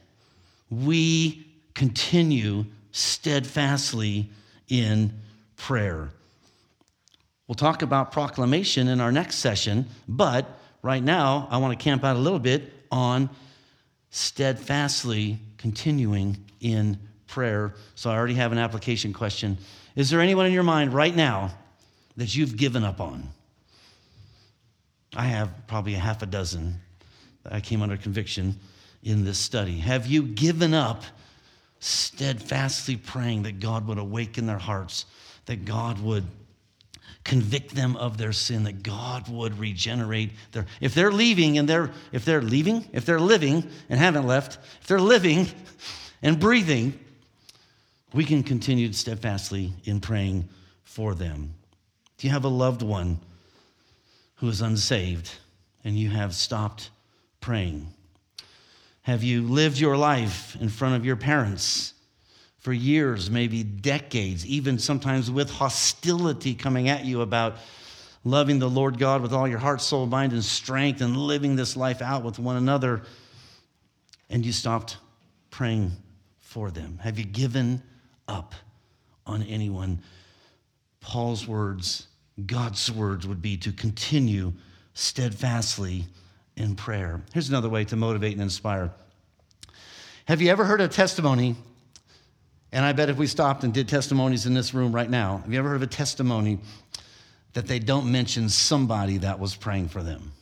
we 0.69 1.47
continue 1.73 2.65
steadfastly 2.91 4.29
in 4.69 5.13
prayer. 5.55 6.09
We'll 7.47 7.55
talk 7.55 7.81
about 7.81 8.11
proclamation 8.11 8.87
in 8.87 8.99
our 8.99 9.11
next 9.11 9.37
session, 9.37 9.87
but 10.07 10.59
right 10.87 11.03
now 11.03 11.49
I 11.51 11.57
want 11.57 11.77
to 11.77 11.83
camp 11.83 12.05
out 12.05 12.15
a 12.15 12.19
little 12.19 12.39
bit 12.39 12.71
on 12.89 13.29
steadfastly 14.09 15.37
continuing 15.57 16.37
in 16.61 16.97
prayer. 17.27 17.73
So 17.95 18.09
I 18.09 18.15
already 18.15 18.35
have 18.35 18.53
an 18.53 18.57
application 18.57 19.11
question. 19.11 19.57
Is 19.97 20.09
there 20.09 20.21
anyone 20.21 20.45
in 20.45 20.53
your 20.53 20.63
mind 20.63 20.93
right 20.93 21.13
now 21.13 21.51
that 22.15 22.33
you've 22.33 22.55
given 22.55 22.85
up 22.85 23.01
on? 23.01 23.29
I 25.13 25.25
have 25.25 25.49
probably 25.67 25.93
a 25.95 25.99
half 25.99 26.21
a 26.23 26.25
dozen 26.25 26.79
that 27.43 27.51
I 27.51 27.59
came 27.59 27.81
under 27.81 27.97
conviction 27.97 28.57
in 29.03 29.25
this 29.25 29.37
study. 29.37 29.79
Have 29.79 30.07
you 30.07 30.23
given 30.23 30.73
up 30.73 31.03
steadfastly 31.79 32.95
praying 32.95 33.43
that 33.43 33.59
God 33.59 33.85
would 33.87 33.97
awaken 33.97 34.45
their 34.45 34.57
hearts, 34.57 35.05
that 35.47 35.65
God 35.65 35.99
would 35.99 36.23
convict 37.27 37.75
them 37.75 37.97
of 37.97 38.17
their 38.17 38.31
sin, 38.31 38.63
that 38.63 38.81
God 38.81 39.27
would 39.27 39.59
regenerate 39.59 40.31
their. 40.53 40.65
If 40.79 40.95
they're 40.95 41.11
leaving 41.11 41.57
and 41.57 41.67
they're, 41.67 41.91
if 42.11 42.25
they're 42.25 42.41
leaving, 42.41 42.87
if 42.93 43.05
they're 43.05 43.19
living 43.19 43.69
and 43.89 43.99
haven't 43.99 44.25
left, 44.25 44.57
if 44.81 44.87
they're 44.87 44.99
living 44.99 45.47
and 46.23 46.39
breathing, 46.39 46.97
we 48.13 48.23
can 48.23 48.43
continue 48.43 48.91
steadfastly 48.93 49.73
in 49.83 49.99
praying 49.99 50.47
for 50.85 51.13
them. 51.13 51.53
Do 52.17 52.27
you 52.27 52.33
have 52.33 52.45
a 52.45 52.49
loved 52.49 52.81
one 52.81 53.19
who 54.35 54.47
is 54.47 54.61
unsaved 54.61 55.29
and 55.83 55.99
you 55.99 56.09
have 56.09 56.33
stopped 56.33 56.89
praying? 57.41 57.93
Have 59.01 59.23
you 59.23 59.41
lived 59.41 59.79
your 59.79 59.97
life 59.97 60.55
in 60.61 60.69
front 60.69 60.95
of 60.95 61.05
your 61.05 61.17
parents 61.17 61.93
for 62.67 62.73
years, 62.73 63.31
maybe 63.31 63.63
decades, 63.63 64.45
even 64.45 64.77
sometimes 64.77 65.31
with 65.31 65.49
hostility 65.49 66.53
coming 66.53 66.89
at 66.89 67.05
you 67.05 67.21
about 67.21 67.55
loving 68.25 68.59
the 68.59 68.69
Lord 68.69 68.99
God 68.99 69.21
with 69.21 69.31
all 69.31 69.47
your 69.47 69.57
heart, 69.57 69.79
soul, 69.79 70.05
mind, 70.05 70.33
and 70.33 70.43
strength 70.43 70.99
and 70.99 71.15
living 71.15 71.55
this 71.55 71.77
life 71.77 72.01
out 72.01 72.25
with 72.25 72.39
one 72.39 72.57
another, 72.57 73.03
and 74.29 74.45
you 74.45 74.51
stopped 74.51 74.97
praying 75.49 75.93
for 76.39 76.69
them? 76.69 76.99
Have 77.01 77.17
you 77.17 77.23
given 77.23 77.81
up 78.27 78.53
on 79.25 79.43
anyone? 79.43 80.01
Paul's 80.99 81.47
words, 81.47 82.07
God's 82.47 82.91
words 82.91 83.25
would 83.25 83.41
be 83.41 83.55
to 83.59 83.71
continue 83.71 84.51
steadfastly 84.93 86.03
in 86.57 86.75
prayer. 86.75 87.21
Here's 87.33 87.47
another 87.47 87.69
way 87.69 87.85
to 87.85 87.95
motivate 87.95 88.33
and 88.33 88.41
inspire. 88.41 88.91
Have 90.25 90.41
you 90.41 90.49
ever 90.49 90.65
heard 90.65 90.81
a 90.81 90.89
testimony 90.89 91.55
and 92.71 92.85
I 92.85 92.93
bet 92.93 93.09
if 93.09 93.17
we 93.17 93.27
stopped 93.27 93.63
and 93.63 93.73
did 93.73 93.87
testimonies 93.87 94.45
in 94.45 94.53
this 94.53 94.73
room 94.73 94.93
right 94.93 95.09
now, 95.09 95.37
have 95.37 95.51
you 95.51 95.59
ever 95.59 95.69
heard 95.69 95.75
of 95.77 95.81
a 95.83 95.87
testimony 95.87 96.59
that 97.53 97.67
they 97.67 97.79
don't 97.79 98.11
mention 98.11 98.49
somebody 98.49 99.17
that 99.19 99.39
was 99.39 99.55
praying 99.55 99.89
for 99.89 100.03
them? 100.03 100.33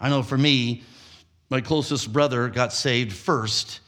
I 0.00 0.10
know 0.10 0.22
for 0.22 0.36
me, 0.36 0.82
my 1.48 1.60
closest 1.60 2.12
brother 2.12 2.48
got 2.48 2.72
saved 2.72 3.12
first. 3.12 3.80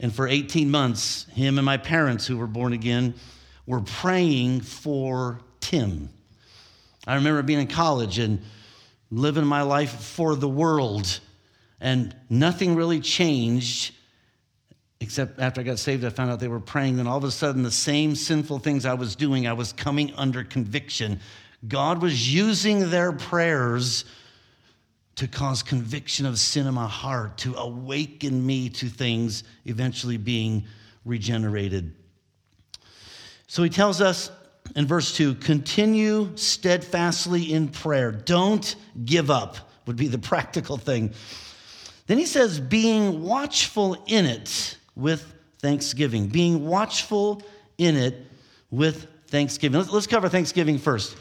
And 0.00 0.14
for 0.14 0.28
18 0.28 0.70
months, 0.70 1.26
him 1.32 1.58
and 1.58 1.66
my 1.66 1.76
parents, 1.76 2.26
who 2.26 2.36
were 2.36 2.46
born 2.46 2.72
again, 2.72 3.14
were 3.66 3.80
praying 3.80 4.60
for 4.60 5.40
Tim. 5.60 6.08
I 7.06 7.16
remember 7.16 7.42
being 7.42 7.60
in 7.60 7.66
college 7.66 8.18
and 8.18 8.40
living 9.10 9.44
my 9.44 9.62
life 9.62 10.00
for 10.00 10.36
the 10.36 10.48
world, 10.48 11.20
and 11.80 12.14
nothing 12.28 12.74
really 12.74 13.00
changed 13.00 13.94
Except 15.00 15.38
after 15.38 15.60
I 15.60 15.64
got 15.64 15.78
saved, 15.78 16.04
I 16.04 16.10
found 16.10 16.30
out 16.30 16.40
they 16.40 16.48
were 16.48 16.58
praying. 16.58 16.96
Then 16.96 17.06
all 17.06 17.18
of 17.18 17.24
a 17.24 17.30
sudden, 17.30 17.62
the 17.62 17.70
same 17.70 18.14
sinful 18.14 18.58
things 18.58 18.84
I 18.84 18.94
was 18.94 19.14
doing, 19.14 19.46
I 19.46 19.52
was 19.52 19.72
coming 19.72 20.12
under 20.16 20.42
conviction. 20.42 21.20
God 21.66 22.02
was 22.02 22.32
using 22.32 22.90
their 22.90 23.12
prayers 23.12 24.04
to 25.16 25.28
cause 25.28 25.62
conviction 25.62 26.26
of 26.26 26.38
sin 26.38 26.66
in 26.66 26.74
my 26.74 26.86
heart, 26.86 27.38
to 27.38 27.54
awaken 27.56 28.44
me 28.44 28.68
to 28.70 28.88
things 28.88 29.44
eventually 29.64 30.16
being 30.16 30.64
regenerated. 31.04 31.92
So 33.46 33.62
he 33.62 33.70
tells 33.70 34.00
us 34.00 34.30
in 34.76 34.86
verse 34.86 35.16
2 35.16 35.36
continue 35.36 36.36
steadfastly 36.36 37.52
in 37.52 37.68
prayer. 37.68 38.12
Don't 38.12 38.76
give 39.04 39.30
up, 39.30 39.56
would 39.86 39.96
be 39.96 40.08
the 40.08 40.18
practical 40.18 40.76
thing. 40.76 41.12
Then 42.06 42.18
he 42.18 42.26
says, 42.26 42.58
being 42.58 43.22
watchful 43.22 44.02
in 44.06 44.24
it 44.26 44.77
with 44.98 45.32
thanksgiving, 45.60 46.26
being 46.26 46.66
watchful 46.66 47.42
in 47.78 47.96
it 47.96 48.26
with 48.70 49.06
thanksgiving. 49.28 49.82
Let's, 49.90 50.06
cover 50.06 50.28
thanksgiving 50.28 50.78
first. 50.78 51.16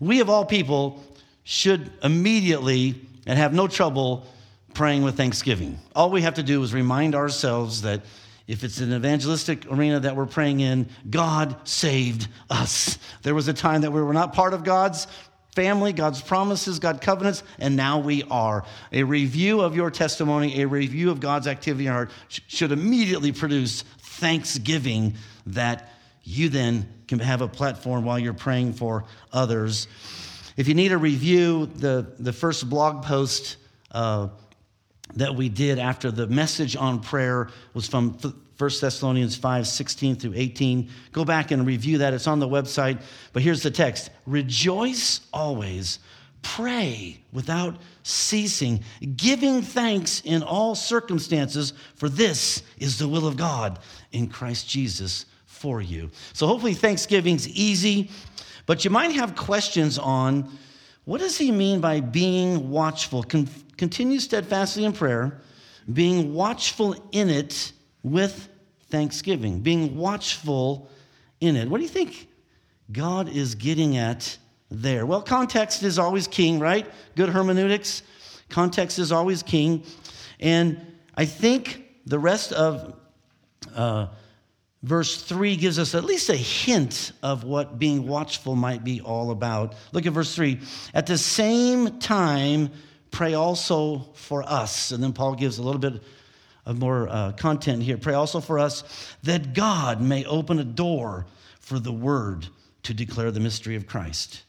We, 0.00 0.20
of 0.20 0.30
all 0.30 0.44
people, 0.44 1.02
should 1.44 1.90
immediately 2.02 2.94
and 3.26 3.38
have 3.38 3.52
no 3.52 3.68
trouble 3.68 4.26
praying 4.74 5.02
with 5.02 5.16
thanksgiving. 5.16 5.78
All 5.94 6.10
we 6.10 6.22
have 6.22 6.34
to 6.34 6.42
do 6.42 6.62
is 6.62 6.72
remind 6.72 7.14
ourselves 7.14 7.82
that 7.82 8.02
if 8.46 8.64
it's 8.64 8.80
an 8.80 8.94
evangelistic 8.94 9.70
arena 9.70 10.00
that 10.00 10.16
we're 10.16 10.26
praying 10.26 10.60
in, 10.60 10.88
God 11.10 11.68
saved 11.68 12.28
us. 12.48 12.98
There 13.22 13.34
was 13.34 13.48
a 13.48 13.52
time 13.52 13.82
that 13.82 13.92
we 13.92 14.00
were 14.00 14.14
not 14.14 14.32
part 14.32 14.54
of 14.54 14.64
God's 14.64 15.06
family, 15.58 15.92
God's 15.92 16.22
promises, 16.22 16.78
God's 16.78 17.00
covenants, 17.00 17.42
and 17.58 17.74
now 17.74 17.98
we 17.98 18.22
are. 18.30 18.64
A 18.92 19.02
review 19.02 19.60
of 19.60 19.74
your 19.74 19.90
testimony, 19.90 20.62
a 20.62 20.68
review 20.68 21.10
of 21.10 21.18
God's 21.18 21.48
activity 21.48 21.86
in 21.86 21.90
our 21.92 22.04
heart 22.04 22.12
should 22.46 22.70
immediately 22.70 23.32
produce 23.32 23.82
thanksgiving 23.98 25.14
that 25.46 25.92
you 26.22 26.48
then 26.48 26.88
can 27.08 27.18
have 27.18 27.40
a 27.40 27.48
platform 27.48 28.04
while 28.04 28.20
you're 28.20 28.34
praying 28.34 28.74
for 28.74 29.04
others. 29.32 29.88
If 30.56 30.68
you 30.68 30.74
need 30.74 30.92
a 30.92 30.98
review, 30.98 31.66
the, 31.66 32.06
the 32.20 32.32
first 32.32 32.70
blog 32.70 33.04
post 33.04 33.56
uh, 33.90 34.28
that 35.14 35.34
we 35.34 35.48
did 35.48 35.78
after 35.78 36.10
the 36.10 36.26
message 36.26 36.76
on 36.76 37.00
prayer 37.00 37.48
was 37.74 37.88
from 37.88 38.18
1 38.58 38.70
Thessalonians 38.80 39.36
5 39.36 39.66
16 39.66 40.16
through 40.16 40.32
18. 40.34 40.90
Go 41.12 41.24
back 41.24 41.50
and 41.50 41.66
review 41.66 41.98
that. 41.98 42.12
It's 42.12 42.26
on 42.26 42.40
the 42.40 42.48
website. 42.48 43.00
But 43.32 43.42
here's 43.42 43.62
the 43.62 43.70
text 43.70 44.10
Rejoice 44.26 45.20
always, 45.32 46.00
pray 46.42 47.20
without 47.32 47.76
ceasing, 48.02 48.82
giving 49.16 49.62
thanks 49.62 50.22
in 50.24 50.42
all 50.42 50.74
circumstances, 50.74 51.72
for 51.94 52.08
this 52.08 52.62
is 52.78 52.98
the 52.98 53.08
will 53.08 53.26
of 53.26 53.36
God 53.36 53.78
in 54.12 54.28
Christ 54.28 54.68
Jesus 54.68 55.26
for 55.46 55.80
you. 55.80 56.10
So 56.32 56.46
hopefully, 56.46 56.74
Thanksgiving's 56.74 57.48
easy, 57.48 58.10
but 58.66 58.84
you 58.84 58.90
might 58.90 59.12
have 59.12 59.36
questions 59.36 59.98
on 59.98 60.50
what 61.04 61.20
does 61.20 61.38
he 61.38 61.50
mean 61.50 61.80
by 61.80 62.00
being 62.00 62.70
watchful? 62.70 63.24
Continue 63.78 64.20
steadfastly 64.20 64.84
in 64.84 64.92
prayer, 64.92 65.40
being 65.90 66.34
watchful 66.34 66.94
in 67.12 67.30
it 67.30 67.72
with 68.02 68.48
thanksgiving, 68.90 69.60
being 69.60 69.96
watchful 69.96 70.90
in 71.40 71.56
it. 71.56 71.68
What 71.70 71.78
do 71.78 71.84
you 71.84 71.88
think 71.88 72.28
God 72.92 73.28
is 73.28 73.54
getting 73.54 73.96
at 73.96 74.36
there? 74.70 75.06
Well, 75.06 75.22
context 75.22 75.82
is 75.82 75.98
always 75.98 76.26
king, 76.26 76.58
right? 76.58 76.86
Good 77.16 77.30
hermeneutics. 77.30 78.02
Context 78.48 78.98
is 78.98 79.12
always 79.12 79.42
king. 79.42 79.84
And 80.40 80.84
I 81.14 81.24
think 81.24 81.84
the 82.06 82.18
rest 82.18 82.52
of 82.52 82.94
uh, 83.74 84.08
verse 84.82 85.22
3 85.22 85.56
gives 85.56 85.78
us 85.78 85.94
at 85.94 86.04
least 86.04 86.28
a 86.28 86.36
hint 86.36 87.12
of 87.22 87.44
what 87.44 87.78
being 87.78 88.06
watchful 88.06 88.56
might 88.56 88.84
be 88.84 89.00
all 89.00 89.30
about. 89.30 89.74
Look 89.92 90.06
at 90.06 90.12
verse 90.12 90.34
3. 90.34 90.60
At 90.94 91.06
the 91.06 91.18
same 91.18 91.98
time, 91.98 92.70
pray 93.10 93.34
also 93.34 94.08
for 94.14 94.42
us. 94.42 94.90
And 94.90 95.02
then 95.02 95.12
Paul 95.12 95.34
gives 95.34 95.58
a 95.58 95.62
little 95.62 95.80
bit 95.80 96.02
of 96.66 96.78
more 96.78 97.08
uh, 97.08 97.32
content 97.32 97.82
here. 97.82 97.96
Pray 97.96 98.14
also 98.14 98.40
for 98.40 98.58
us 98.58 99.14
that 99.22 99.54
God 99.54 100.00
may 100.00 100.24
open 100.24 100.58
a 100.58 100.64
door 100.64 101.26
for 101.60 101.78
the 101.78 101.92
word 101.92 102.48
to 102.84 102.94
declare 102.94 103.30
the 103.30 103.40
mystery 103.40 103.76
of 103.76 103.86
Christ. 103.86 104.44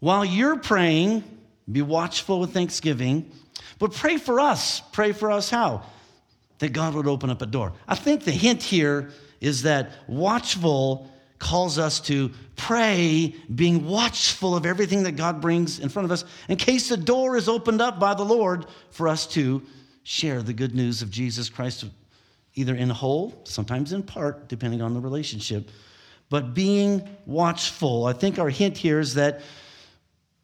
While 0.00 0.24
you're 0.24 0.58
praying, 0.58 1.24
be 1.70 1.82
watchful 1.82 2.40
with 2.40 2.52
thanksgiving, 2.52 3.30
but 3.78 3.92
pray 3.92 4.16
for 4.16 4.40
us. 4.40 4.80
Pray 4.92 5.12
for 5.12 5.30
us 5.30 5.50
how? 5.50 5.82
That 6.60 6.72
God 6.72 6.94
would 6.94 7.06
open 7.06 7.30
up 7.30 7.42
a 7.42 7.46
door. 7.46 7.72
I 7.86 7.94
think 7.94 8.24
the 8.24 8.32
hint 8.32 8.62
here 8.62 9.10
is 9.40 9.62
that 9.62 9.92
watchful 10.06 11.10
calls 11.38 11.78
us 11.78 12.00
to 12.00 12.30
pray, 12.56 13.34
being 13.54 13.86
watchful 13.86 14.56
of 14.56 14.66
everything 14.66 15.04
that 15.04 15.12
God 15.12 15.40
brings 15.40 15.78
in 15.78 15.88
front 15.88 16.04
of 16.04 16.12
us, 16.12 16.24
in 16.48 16.56
case 16.56 16.88
the 16.88 16.96
door 16.96 17.36
is 17.36 17.48
opened 17.48 17.80
up 17.80 18.00
by 18.00 18.14
the 18.14 18.24
Lord 18.24 18.66
for 18.90 19.08
us 19.08 19.26
to 19.28 19.62
share 20.02 20.42
the 20.42 20.52
good 20.52 20.74
news 20.74 21.02
of 21.02 21.10
Jesus 21.10 21.48
Christ, 21.48 21.84
either 22.54 22.74
in 22.74 22.90
whole, 22.90 23.40
sometimes 23.44 23.92
in 23.92 24.02
part, 24.02 24.48
depending 24.48 24.82
on 24.82 24.94
the 24.94 25.00
relationship. 25.00 25.70
But 26.30 26.54
being 26.54 27.08
watchful, 27.26 28.06
I 28.06 28.12
think 28.12 28.38
our 28.38 28.50
hint 28.50 28.76
here 28.76 29.00
is 29.00 29.14
that 29.14 29.40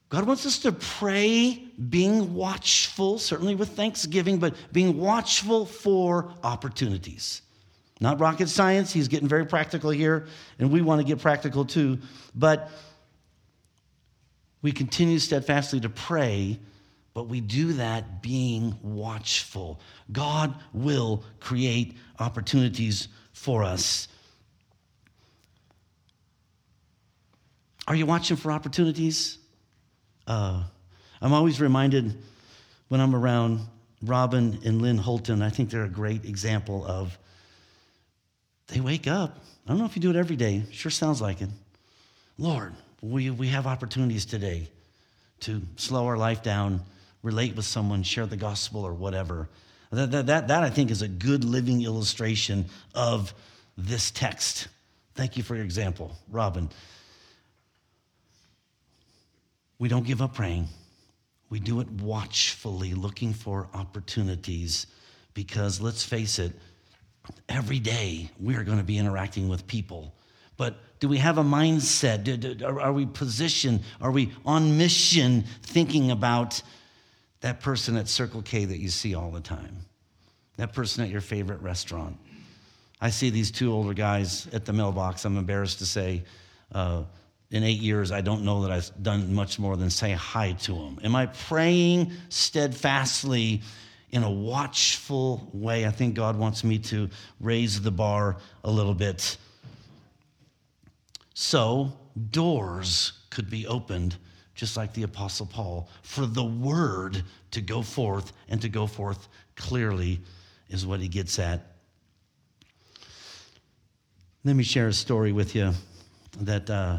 God 0.09 0.27
wants 0.27 0.47
us 0.47 0.59
to 0.61 0.71
pray, 0.71 1.65
being 1.89 2.35
watchful, 2.35 3.19
certainly 3.19 3.57
with 3.57 3.71
thanksgiving, 3.71 4.39
but 4.39 4.55
being 4.73 4.99
watchful 4.99 5.67
for 5.67 6.33
opportunities. 6.45 7.43
Not 8.01 8.21
rocket 8.21 8.49
science, 8.49 8.93
he's 8.93 9.09
getting 9.09 9.29
very 9.29 9.47
practical 9.47 9.91
here, 9.91 10.27
and 10.59 10.71
we 10.71 10.83
want 10.83 11.01
to 11.01 11.07
get 11.07 11.21
practical 11.21 11.65
too. 11.65 11.99
But 12.35 12.71
we 14.63 14.73
continue 14.73 15.19
steadfastly 15.19 15.81
to 15.81 15.89
pray, 15.89 16.59
but 17.13 17.29
we 17.29 17.41
do 17.41 17.75
that 17.75 18.23
being 18.23 18.77
watchful. 18.83 19.81
God 20.11 20.55
will 20.73 21.23
create 21.39 21.97
opportunities 22.19 23.09
for 23.33 23.63
us. 23.63 24.09
Are 27.87 27.95
you 27.95 28.07
watching 28.07 28.37
for 28.37 28.51
opportunities? 28.51 29.39
Uh, 30.27 30.65
I'm 31.21 31.33
always 31.33 31.61
reminded 31.61 32.17
when 32.89 33.01
I'm 33.01 33.15
around 33.15 33.61
Robin 34.03 34.59
and 34.65 34.81
Lynn 34.81 34.99
Holton, 34.99 35.43
I 35.43 35.51
think 35.51 35.71
they're 35.71 35.85
a 35.85 35.89
great 35.89 36.25
example 36.25 36.85
of 36.87 37.19
they 38.69 38.81
wake 38.81 39.07
up. 39.07 39.39
I 39.67 39.71
don't 39.71 39.79
know 39.79 39.85
if 39.87 39.97
you 39.97 40.03
do 40.03 40.11
it 40.11 40.17
every 40.17 40.37
day, 40.37 40.63
sure 40.71 40.91
sounds 40.91 41.21
like 41.21 41.41
it. 41.41 41.49
Lord, 42.39 42.75
we, 43.01 43.31
we 43.31 43.49
have 43.49 43.67
opportunities 43.67 44.25
today 44.25 44.69
to 45.41 45.63
slow 45.77 46.07
our 46.07 46.17
life 46.17 46.43
down, 46.43 46.81
relate 47.23 47.55
with 47.57 47.65
someone, 47.65 48.03
share 48.03 48.27
the 48.27 48.37
gospel 48.37 48.85
or 48.85 48.93
whatever. 48.93 49.49
That, 49.91 50.11
that, 50.11 50.27
that, 50.27 50.49
that 50.49 50.63
I 50.63 50.71
think 50.71 50.91
is 50.91 51.03
a 51.03 51.09
good 51.09 51.45
living 51.45 51.83
illustration 51.83 52.67
of 52.95 53.33
this 53.77 54.11
text. 54.11 54.69
Thank 55.15 55.37
you 55.37 55.43
for 55.43 55.55
your 55.55 55.65
example, 55.65 56.17
Robin. 56.31 56.69
We 59.79 59.89
don't 59.89 60.07
give 60.07 60.23
up 60.23 60.35
praying. 60.35 60.69
We 61.51 61.61
do 61.61 61.81
it 61.81 61.91
watchfully, 61.91 62.95
looking 62.95 63.33
for 63.33 63.69
opportunities, 63.75 64.87
because 65.35 65.81
let's 65.81 66.03
face 66.03 66.39
it, 66.39 66.53
every 67.49 67.79
day 67.79 68.31
we 68.41 68.57
are 68.57 68.65
going 68.65 68.79
to 68.79 68.85
be 68.85 68.99
interacting 68.99 69.49
with 69.49 69.67
people. 69.67 70.15
But 70.57 70.77
do 71.01 71.09
we 71.09 71.19
have 71.19 71.39
a 71.39 71.43
mindset? 71.43 72.63
Are 72.63 72.93
we 72.93 73.07
positioned? 73.07 73.81
Are 74.01 74.11
we 74.11 74.33
on 74.47 74.79
mission 74.79 75.45
thinking 75.63 76.11
about 76.11 76.63
that 77.41 77.61
person 77.61 77.97
at 77.97 78.09
Circle 78.09 78.43
K 78.43 78.65
that 78.65 78.79
you 78.79 78.89
see 78.89 79.15
all 79.15 79.31
the 79.31 79.41
time? 79.41 79.77
That 80.57 80.73
person 80.73 81.05
at 81.05 81.11
your 81.11 81.21
favorite 81.21 81.61
restaurant? 81.61 82.17
I 83.01 83.11
see 83.11 83.31
these 83.31 83.51
two 83.51 83.73
older 83.73 83.93
guys 83.93 84.47
at 84.53 84.65
the 84.65 84.73
mailbox, 84.73 85.25
I'm 85.25 85.37
embarrassed 85.37 85.81
to 85.81 85.87
say. 85.87 86.25
Uh, 86.73 87.03
in 87.51 87.63
eight 87.63 87.81
years, 87.81 88.11
I 88.11 88.21
don't 88.21 88.43
know 88.45 88.63
that 88.63 88.71
I've 88.71 88.91
done 89.03 89.35
much 89.35 89.59
more 89.59 89.77
than 89.77 89.91
say 89.91 90.13
hi 90.13 90.53
to 90.53 90.73
them. 90.73 90.99
Am 91.05 91.15
I 91.15 91.27
praying 91.27 92.13
steadfastly 92.29 93.63
in 94.15 94.23
a 94.23 94.31
watchful 94.31 95.51
way? 95.53 95.87
I 95.87 95.91
think 95.91 96.15
God 96.15 96.39
wants 96.39 96.65
me 96.65 96.79
to 96.79 97.11
raise 97.41 97.83
the 97.83 97.91
bar 97.91 98.39
a 98.65 98.71
little 98.71 98.95
bit. 98.95 99.37
So, 101.35 101.93
doors 102.31 103.13
could 103.29 103.51
be 103.51 103.67
opened, 103.67 104.17
just 104.55 104.77
like 104.77 104.95
the 104.95 105.03
Apostle 105.03 105.47
Paul, 105.47 105.89
for 106.03 106.25
the 106.25 106.45
word 106.45 107.23
to 107.51 107.61
go 107.61 107.83
forth 107.83 108.33
and 108.49 108.63
to 108.63 108.69
go 108.69 108.87
forth 108.87 109.29
clearly, 109.57 110.21
is 110.71 110.87
what 110.87 111.01
he 111.01 111.09
gets 111.09 111.39
at. 111.39 111.73
Let 114.45 114.57
me 114.57 114.65
share 114.65 114.89
a 114.89 114.93
story 114.93 115.33
with 115.33 115.55
you 115.55 115.73
that. 116.41 116.71
Uh, 116.71 116.99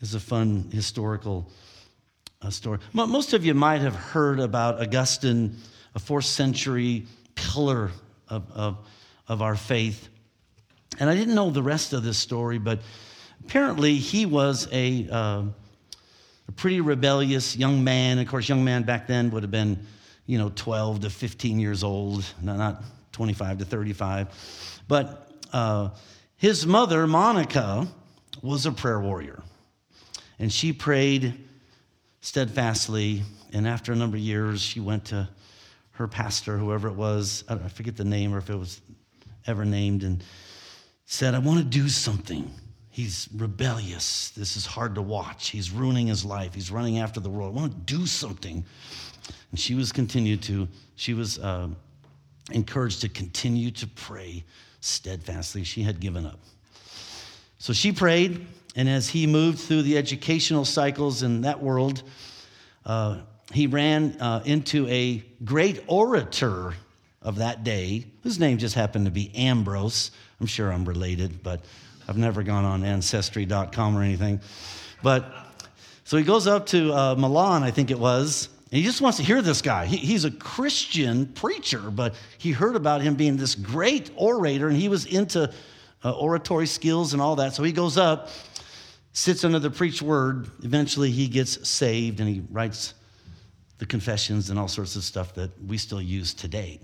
is 0.00 0.14
a 0.14 0.20
fun 0.20 0.68
historical 0.72 1.50
uh, 2.42 2.50
story. 2.50 2.78
Most 2.92 3.32
of 3.32 3.44
you 3.44 3.54
might 3.54 3.80
have 3.80 3.94
heard 3.94 4.40
about 4.40 4.80
Augustine, 4.80 5.56
a 5.96 5.98
fourth 5.98 6.26
century 6.26 7.06
pillar 7.34 7.90
of, 8.28 8.44
of, 8.52 8.76
of 9.28 9.40
our 9.40 9.56
faith. 9.56 10.08
And 11.00 11.08
I 11.08 11.14
didn't 11.14 11.34
know 11.34 11.48
the 11.48 11.62
rest 11.62 11.94
of 11.94 12.04
this 12.04 12.18
story, 12.18 12.58
but 12.58 12.80
apparently 13.42 13.96
he 13.96 14.26
was 14.26 14.68
a, 14.72 15.08
uh, 15.10 15.42
a 16.48 16.52
pretty 16.54 16.82
rebellious 16.82 17.56
young 17.56 17.82
man. 17.82 18.18
Of 18.18 18.28
course, 18.28 18.46
young 18.46 18.62
man 18.62 18.82
back 18.82 19.06
then 19.06 19.30
would 19.30 19.42
have 19.42 19.50
been, 19.50 19.86
you 20.26 20.36
know, 20.36 20.52
12 20.54 21.00
to 21.00 21.10
15 21.10 21.58
years 21.58 21.82
old, 21.82 22.26
not 22.42 22.84
25 23.12 23.58
to 23.58 23.64
35. 23.64 24.82
But 24.86 25.32
uh, 25.54 25.90
his 26.36 26.66
mother, 26.66 27.06
Monica, 27.06 27.88
was 28.42 28.66
a 28.66 28.72
prayer 28.72 29.00
warrior. 29.00 29.42
And 30.38 30.52
she 30.52 30.74
prayed 30.74 31.42
steadfastly. 32.20 33.22
And 33.54 33.66
after 33.66 33.92
a 33.92 33.96
number 33.96 34.18
of 34.18 34.22
years, 34.22 34.60
she 34.60 34.80
went 34.80 35.06
to 35.06 35.30
her 35.96 36.06
pastor, 36.06 36.58
whoever 36.58 36.88
it 36.88 36.94
was, 36.94 37.44
I 37.48 37.56
forget 37.68 37.96
the 37.96 38.04
name 38.04 38.34
or 38.34 38.38
if 38.38 38.50
it 38.50 38.56
was 38.56 38.80
ever 39.46 39.64
named, 39.64 40.02
and 40.02 40.22
said, 41.06 41.34
I 41.34 41.38
want 41.38 41.58
to 41.58 41.64
do 41.64 41.88
something. 41.88 42.50
He's 42.90 43.28
rebellious. 43.34 44.30
This 44.30 44.56
is 44.56 44.66
hard 44.66 44.94
to 44.96 45.02
watch. 45.02 45.48
He's 45.48 45.70
ruining 45.70 46.06
his 46.06 46.24
life. 46.24 46.54
He's 46.54 46.70
running 46.70 46.98
after 46.98 47.20
the 47.20 47.30
world. 47.30 47.56
I 47.56 47.60
want 47.60 47.72
to 47.72 47.94
do 47.94 48.06
something. 48.06 48.64
And 49.50 49.60
she 49.60 49.74
was 49.74 49.92
continued 49.92 50.42
to, 50.44 50.68
she 50.96 51.14
was 51.14 51.38
uh, 51.38 51.68
encouraged 52.52 53.00
to 53.02 53.08
continue 53.08 53.70
to 53.72 53.86
pray 53.86 54.44
steadfastly. 54.80 55.64
She 55.64 55.82
had 55.82 56.00
given 56.00 56.26
up. 56.26 56.40
So 57.58 57.72
she 57.72 57.92
prayed, 57.92 58.46
and 58.74 58.88
as 58.88 59.08
he 59.08 59.26
moved 59.26 59.60
through 59.60 59.82
the 59.82 59.96
educational 59.96 60.64
cycles 60.64 61.22
in 61.22 61.40
that 61.42 61.62
world, 61.62 62.02
uh, 62.84 63.20
he 63.56 63.66
ran 63.66 64.14
uh, 64.20 64.42
into 64.44 64.86
a 64.88 65.24
great 65.42 65.82
orator 65.86 66.74
of 67.22 67.36
that 67.36 67.64
day, 67.64 68.04
whose 68.22 68.38
name 68.38 68.58
just 68.58 68.74
happened 68.74 69.06
to 69.06 69.10
be 69.10 69.34
Ambrose. 69.34 70.10
I'm 70.38 70.46
sure 70.46 70.70
I'm 70.70 70.84
related, 70.84 71.42
but 71.42 71.64
I've 72.06 72.18
never 72.18 72.42
gone 72.42 72.66
on 72.66 72.84
ancestry.com 72.84 73.96
or 73.96 74.02
anything. 74.02 74.42
But 75.02 75.32
so 76.04 76.18
he 76.18 76.22
goes 76.22 76.46
up 76.46 76.66
to 76.66 76.92
uh, 76.92 77.14
Milan, 77.14 77.62
I 77.62 77.70
think 77.70 77.90
it 77.90 77.98
was, 77.98 78.50
and 78.70 78.76
he 78.76 78.82
just 78.82 79.00
wants 79.00 79.16
to 79.16 79.24
hear 79.24 79.40
this 79.40 79.62
guy. 79.62 79.86
He, 79.86 79.96
he's 79.96 80.26
a 80.26 80.30
Christian 80.30 81.24
preacher, 81.24 81.90
but 81.90 82.14
he 82.36 82.52
heard 82.52 82.76
about 82.76 83.00
him 83.00 83.14
being 83.14 83.38
this 83.38 83.54
great 83.54 84.10
orator, 84.16 84.68
and 84.68 84.76
he 84.76 84.90
was 84.90 85.06
into 85.06 85.50
uh, 86.04 86.12
oratory 86.12 86.66
skills 86.66 87.14
and 87.14 87.22
all 87.22 87.36
that. 87.36 87.54
So 87.54 87.62
he 87.62 87.72
goes 87.72 87.96
up, 87.96 88.28
sits 89.14 89.44
under 89.44 89.58
the 89.58 89.70
preached 89.70 90.02
word. 90.02 90.50
Eventually, 90.62 91.10
he 91.10 91.26
gets 91.26 91.66
saved, 91.66 92.20
and 92.20 92.28
he 92.28 92.42
writes 92.50 92.92
the 93.78 93.86
confessions 93.86 94.50
and 94.50 94.58
all 94.58 94.68
sorts 94.68 94.96
of 94.96 95.04
stuff 95.04 95.34
that 95.34 95.50
we 95.64 95.76
still 95.78 96.00
use 96.00 96.32
today. 96.34 96.80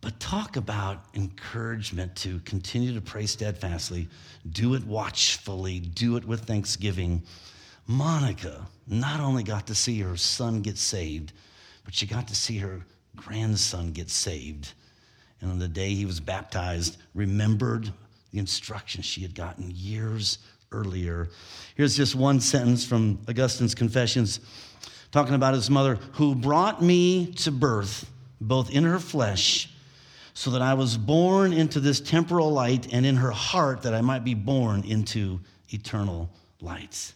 But 0.00 0.20
talk 0.20 0.56
about 0.56 1.04
encouragement 1.14 2.14
to 2.16 2.38
continue 2.40 2.94
to 2.94 3.00
pray 3.00 3.26
steadfastly, 3.26 4.08
do 4.50 4.74
it 4.74 4.84
watchfully, 4.84 5.80
do 5.80 6.16
it 6.16 6.24
with 6.24 6.44
thanksgiving. 6.44 7.22
Monica 7.86 8.66
not 8.86 9.20
only 9.20 9.42
got 9.42 9.66
to 9.66 9.74
see 9.74 10.00
her 10.00 10.16
son 10.16 10.62
get 10.62 10.78
saved, 10.78 11.32
but 11.84 11.94
she 11.94 12.06
got 12.06 12.28
to 12.28 12.34
see 12.34 12.58
her 12.58 12.86
grandson 13.16 13.92
get 13.92 14.10
saved. 14.10 14.72
And 15.40 15.50
on 15.50 15.58
the 15.58 15.68
day 15.68 15.94
he 15.94 16.06
was 16.06 16.20
baptized, 16.20 16.98
remembered 17.14 17.92
the 18.32 18.38
instructions 18.38 19.04
she 19.04 19.22
had 19.22 19.34
gotten 19.34 19.72
years 19.74 20.38
earlier. 20.72 21.28
Here's 21.74 21.96
just 21.96 22.14
one 22.14 22.40
sentence 22.40 22.84
from 22.84 23.18
Augustine's 23.28 23.74
Confessions 23.74 24.40
talking 25.12 25.34
about 25.34 25.54
his 25.54 25.70
mother, 25.70 25.96
who 26.12 26.34
brought 26.34 26.82
me 26.82 27.32
to 27.32 27.50
birth, 27.50 28.10
both 28.40 28.70
in 28.70 28.84
her 28.84 28.98
flesh, 28.98 29.70
so 30.34 30.50
that 30.50 30.60
I 30.60 30.74
was 30.74 30.98
born 30.98 31.52
into 31.52 31.80
this 31.80 32.00
temporal 32.00 32.50
light, 32.50 32.92
and 32.92 33.06
in 33.06 33.16
her 33.16 33.30
heart, 33.30 33.82
that 33.82 33.94
I 33.94 34.02
might 34.02 34.24
be 34.24 34.34
born 34.34 34.84
into 34.84 35.40
eternal 35.70 36.28
light. 36.60 37.14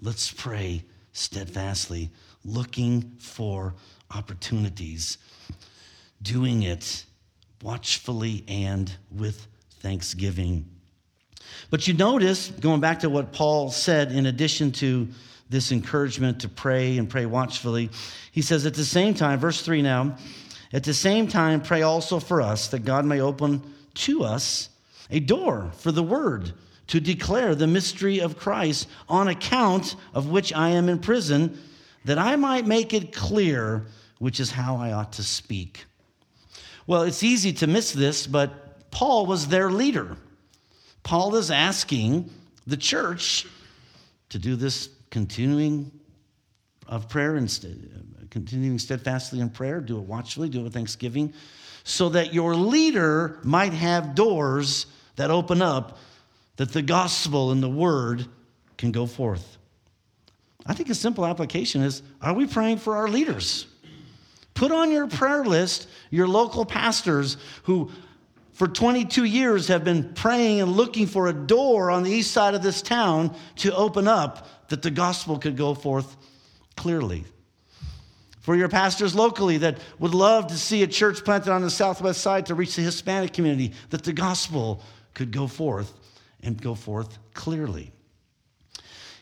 Let's 0.00 0.30
pray 0.30 0.84
steadfastly, 1.12 2.10
looking 2.44 3.16
for 3.18 3.74
opportunities, 4.14 5.18
doing 6.22 6.62
it 6.62 7.04
watchfully 7.62 8.44
and 8.46 8.92
with 9.10 9.46
thanksgiving. 9.80 10.68
But 11.70 11.88
you 11.88 11.94
notice, 11.94 12.48
going 12.48 12.80
back 12.80 13.00
to 13.00 13.10
what 13.10 13.32
Paul 13.32 13.70
said, 13.70 14.12
in 14.12 14.26
addition 14.26 14.72
to 14.72 15.08
this 15.48 15.72
encouragement 15.72 16.40
to 16.40 16.48
pray 16.48 16.98
and 16.98 17.08
pray 17.08 17.26
watchfully, 17.26 17.90
he 18.30 18.42
says 18.42 18.66
at 18.66 18.74
the 18.74 18.84
same 18.84 19.14
time, 19.14 19.38
verse 19.38 19.62
3 19.62 19.82
now, 19.82 20.16
at 20.72 20.84
the 20.84 20.94
same 20.94 21.28
time, 21.28 21.60
pray 21.60 21.82
also 21.82 22.18
for 22.18 22.40
us 22.40 22.68
that 22.68 22.84
God 22.84 23.04
may 23.04 23.20
open 23.20 23.62
to 23.94 24.24
us 24.24 24.70
a 25.10 25.20
door 25.20 25.70
for 25.76 25.92
the 25.92 26.02
word 26.02 26.52
to 26.88 27.00
declare 27.00 27.54
the 27.54 27.66
mystery 27.66 28.20
of 28.20 28.38
Christ, 28.38 28.88
on 29.08 29.28
account 29.28 29.96
of 30.14 30.28
which 30.28 30.52
I 30.52 30.70
am 30.70 30.88
in 30.88 30.98
prison, 30.98 31.58
that 32.04 32.18
I 32.18 32.36
might 32.36 32.66
make 32.66 32.92
it 32.92 33.12
clear 33.12 33.86
which 34.18 34.40
is 34.40 34.50
how 34.50 34.76
I 34.76 34.92
ought 34.92 35.12
to 35.14 35.22
speak. 35.22 35.84
Well, 36.86 37.02
it's 37.02 37.22
easy 37.22 37.52
to 37.54 37.66
miss 37.66 37.92
this, 37.92 38.26
but 38.26 38.90
Paul 38.90 39.26
was 39.26 39.48
their 39.48 39.70
leader. 39.70 40.16
Paul 41.02 41.34
is 41.36 41.50
asking 41.50 42.30
the 42.66 42.76
church 42.76 43.46
to 44.30 44.38
do 44.38 44.56
this 44.56 44.88
continuing 45.10 45.90
of 46.86 47.08
prayer 47.08 47.36
and 47.36 47.50
st- 47.50 48.30
continuing 48.30 48.78
steadfastly 48.78 49.40
in 49.40 49.50
prayer, 49.50 49.80
do 49.80 49.98
it 49.98 50.04
watchfully, 50.04 50.48
do 50.48 50.60
it 50.60 50.62
with 50.64 50.74
thanksgiving, 50.74 51.32
so 51.84 52.08
that 52.08 52.32
your 52.32 52.54
leader 52.54 53.38
might 53.42 53.72
have 53.72 54.14
doors 54.14 54.86
that 55.16 55.30
open 55.30 55.60
up 55.60 55.98
that 56.56 56.72
the 56.72 56.82
gospel 56.82 57.50
and 57.50 57.62
the 57.62 57.68
word 57.68 58.26
can 58.78 58.92
go 58.92 59.06
forth. 59.06 59.58
I 60.64 60.74
think 60.74 60.90
a 60.90 60.94
simple 60.94 61.26
application 61.26 61.82
is 61.82 62.02
are 62.20 62.34
we 62.34 62.46
praying 62.46 62.78
for 62.78 62.96
our 62.96 63.08
leaders? 63.08 63.66
Put 64.54 64.70
on 64.70 64.90
your 64.92 65.08
prayer 65.08 65.44
list 65.44 65.88
your 66.10 66.28
local 66.28 66.64
pastors 66.64 67.36
who 67.64 67.90
for 68.52 68.68
22 68.68 69.24
years 69.24 69.68
have 69.68 69.84
been 69.84 70.12
praying 70.12 70.60
and 70.60 70.72
looking 70.72 71.06
for 71.06 71.28
a 71.28 71.32
door 71.32 71.90
on 71.90 72.02
the 72.02 72.10
east 72.10 72.32
side 72.32 72.54
of 72.54 72.62
this 72.62 72.82
town 72.82 73.34
to 73.56 73.74
open 73.74 74.06
up 74.06 74.68
that 74.68 74.82
the 74.82 74.90
gospel 74.90 75.38
could 75.38 75.56
go 75.56 75.74
forth 75.74 76.16
clearly. 76.76 77.24
For 78.40 78.56
your 78.56 78.68
pastors 78.68 79.14
locally 79.14 79.58
that 79.58 79.78
would 79.98 80.14
love 80.14 80.48
to 80.48 80.58
see 80.58 80.82
a 80.82 80.86
church 80.86 81.24
planted 81.24 81.52
on 81.52 81.62
the 81.62 81.70
southwest 81.70 82.20
side 82.20 82.46
to 82.46 82.54
reach 82.54 82.76
the 82.76 82.82
Hispanic 82.82 83.32
community, 83.32 83.72
that 83.90 84.02
the 84.02 84.12
gospel 84.12 84.82
could 85.14 85.30
go 85.30 85.46
forth 85.46 85.92
and 86.42 86.60
go 86.60 86.74
forth 86.74 87.18
clearly. 87.34 87.92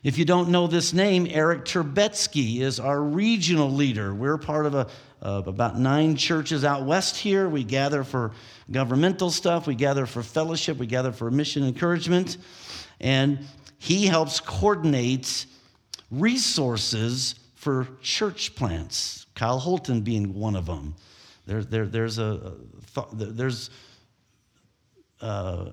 If 0.02 0.16
you 0.16 0.24
don't 0.24 0.48
know 0.48 0.66
this 0.66 0.94
name, 0.94 1.26
Eric 1.28 1.66
Terbetsky 1.66 2.60
is 2.60 2.80
our 2.80 3.00
regional 3.00 3.70
leader. 3.70 4.14
We're 4.14 4.38
part 4.38 4.64
of 4.64 4.74
a, 4.74 4.86
of 5.20 5.46
about 5.46 5.78
nine 5.78 6.16
churches 6.16 6.64
out 6.64 6.86
west 6.86 7.18
here. 7.18 7.46
We 7.46 7.64
gather 7.64 8.02
for 8.02 8.32
governmental 8.72 9.30
stuff, 9.30 9.66
we 9.66 9.74
gather 9.74 10.06
for 10.06 10.22
fellowship, 10.22 10.78
we 10.78 10.87
gather 10.87 11.12
for 11.12 11.30
mission 11.30 11.66
encouragement. 11.66 12.37
And 13.00 13.40
he 13.78 14.06
helps 14.06 14.40
coordinate 14.40 15.46
resources 16.11 17.35
for 17.54 17.88
church 18.00 18.54
plants, 18.54 19.26
Kyle 19.35 19.59
Holton 19.59 20.00
being 20.00 20.35
one 20.35 20.56
of 20.56 20.66
them. 20.66 20.94
There, 21.46 21.62
there, 21.62 21.87
there's 21.87 22.18
a, 22.18 22.54
there's, 23.12 23.70
uh, 25.20 25.66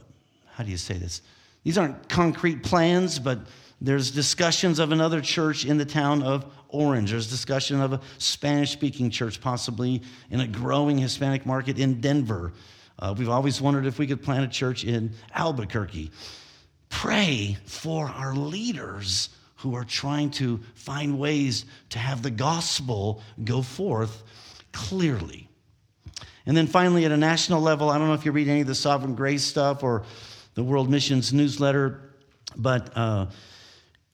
how 0.51 0.63
do 0.63 0.71
you 0.71 0.77
say 0.77 0.95
this? 0.95 1.21
These 1.63 1.77
aren't 1.77 2.09
concrete 2.09 2.63
plans, 2.63 3.19
but 3.19 3.39
there's 3.79 4.11
discussions 4.11 4.79
of 4.79 4.91
another 4.91 5.21
church 5.21 5.65
in 5.65 5.77
the 5.77 5.85
town 5.85 6.23
of 6.23 6.45
Orange. 6.69 7.11
There's 7.11 7.29
discussion 7.29 7.79
of 7.79 7.93
a 7.93 8.01
Spanish 8.17 8.71
speaking 8.71 9.09
church, 9.09 9.39
possibly 9.39 10.01
in 10.31 10.39
a 10.39 10.47
growing 10.47 10.97
Hispanic 10.97 11.45
market 11.45 11.77
in 11.77 12.01
Denver. 12.01 12.53
Uh, 12.99 13.13
we've 13.17 13.29
always 13.29 13.61
wondered 13.61 13.85
if 13.85 13.99
we 13.99 14.07
could 14.07 14.23
plant 14.23 14.43
a 14.43 14.47
church 14.47 14.83
in 14.83 15.11
Albuquerque. 15.33 16.11
Pray 16.89 17.57
for 17.65 18.07
our 18.07 18.33
leaders 18.33 19.29
who 19.57 19.75
are 19.75 19.83
trying 19.83 20.29
to 20.31 20.59
find 20.75 21.19
ways 21.19 21.65
to 21.89 21.99
have 21.99 22.21
the 22.21 22.31
gospel 22.31 23.21
go 23.43 23.61
forth 23.61 24.23
clearly. 24.71 25.47
And 26.45 26.55
then 26.55 26.67
finally, 26.67 27.05
at 27.05 27.11
a 27.11 27.17
national 27.17 27.61
level, 27.61 27.89
I 27.89 27.97
don't 27.97 28.07
know 28.07 28.13
if 28.13 28.25
you 28.25 28.31
read 28.31 28.47
any 28.47 28.61
of 28.61 28.67
the 28.67 28.75
Sovereign 28.75 29.15
Grace 29.15 29.43
stuff 29.43 29.83
or 29.83 30.03
the 30.53 30.63
World 30.63 30.89
Missions 30.89 31.33
newsletter, 31.33 32.13
but 32.55 32.95
uh, 32.95 33.27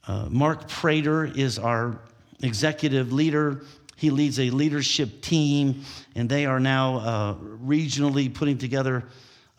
uh, 0.07 0.27
Mark 0.29 0.67
Prater 0.67 1.25
is 1.25 1.59
our 1.59 1.99
executive 2.41 3.13
leader. 3.13 3.63
He 3.95 4.09
leads 4.09 4.39
a 4.39 4.49
leadership 4.49 5.21
team, 5.21 5.83
and 6.15 6.29
they 6.29 6.45
are 6.45 6.59
now 6.59 6.97
uh, 6.97 7.35
regionally 7.35 8.33
putting 8.33 8.57
together 8.57 9.05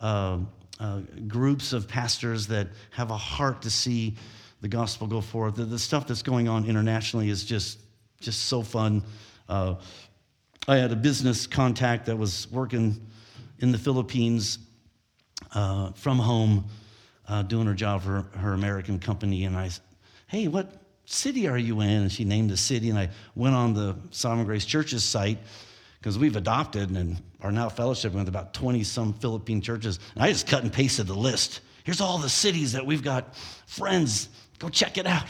uh, 0.01 0.39
uh, 0.79 1.01
groups 1.27 1.73
of 1.73 1.87
pastors 1.87 2.47
that 2.47 2.67
have 2.91 3.11
a 3.11 3.17
heart 3.17 3.61
to 3.61 3.69
see 3.69 4.15
the 4.61 4.67
gospel 4.67 5.07
go 5.07 5.21
forth. 5.21 5.55
The, 5.55 5.65
the 5.65 5.79
stuff 5.79 6.07
that's 6.07 6.21
going 6.21 6.47
on 6.47 6.65
internationally 6.65 7.29
is 7.29 7.43
just, 7.43 7.79
just 8.19 8.45
so 8.45 8.61
fun. 8.61 9.03
Uh, 9.47 9.75
I 10.67 10.77
had 10.77 10.91
a 10.91 10.95
business 10.95 11.47
contact 11.47 12.07
that 12.07 12.17
was 12.17 12.51
working 12.51 12.99
in 13.59 13.71
the 13.71 13.77
Philippines 13.77 14.59
uh, 15.53 15.91
from 15.91 16.19
home, 16.19 16.65
uh, 17.27 17.43
doing 17.43 17.67
her 17.67 17.73
job 17.73 18.01
for 18.01 18.25
her 18.37 18.53
American 18.53 18.99
company. 18.99 19.45
And 19.45 19.55
I, 19.55 19.69
said, 19.69 19.83
hey, 20.27 20.47
what 20.47 20.84
city 21.05 21.47
are 21.47 21.57
you 21.57 21.81
in? 21.81 21.89
And 21.89 22.11
she 22.11 22.25
named 22.25 22.49
the 22.49 22.57
city. 22.57 22.89
And 22.89 22.99
I 22.99 23.09
went 23.35 23.55
on 23.55 23.73
the 23.73 23.95
Sovereign 24.11 24.45
Grace 24.45 24.65
Church's 24.65 25.03
site 25.03 25.39
because 25.99 26.17
we've 26.17 26.35
adopted 26.35 26.91
and 26.91 27.21
are 27.41 27.51
now 27.51 27.69
fellowshipping 27.69 28.13
with 28.13 28.27
about 28.27 28.53
20 28.53 28.83
some 28.83 29.13
Philippine 29.13 29.61
churches. 29.61 29.99
And 30.15 30.23
I 30.23 30.31
just 30.31 30.47
cut 30.47 30.63
and 30.63 30.71
pasted 30.71 31.07
the 31.07 31.15
list. 31.15 31.61
Here's 31.83 32.01
all 32.01 32.17
the 32.17 32.29
cities 32.29 32.73
that 32.73 32.85
we've 32.85 33.03
got 33.03 33.35
friends. 33.67 34.29
Go 34.59 34.69
check 34.69 34.97
it 34.97 35.05
out. 35.05 35.27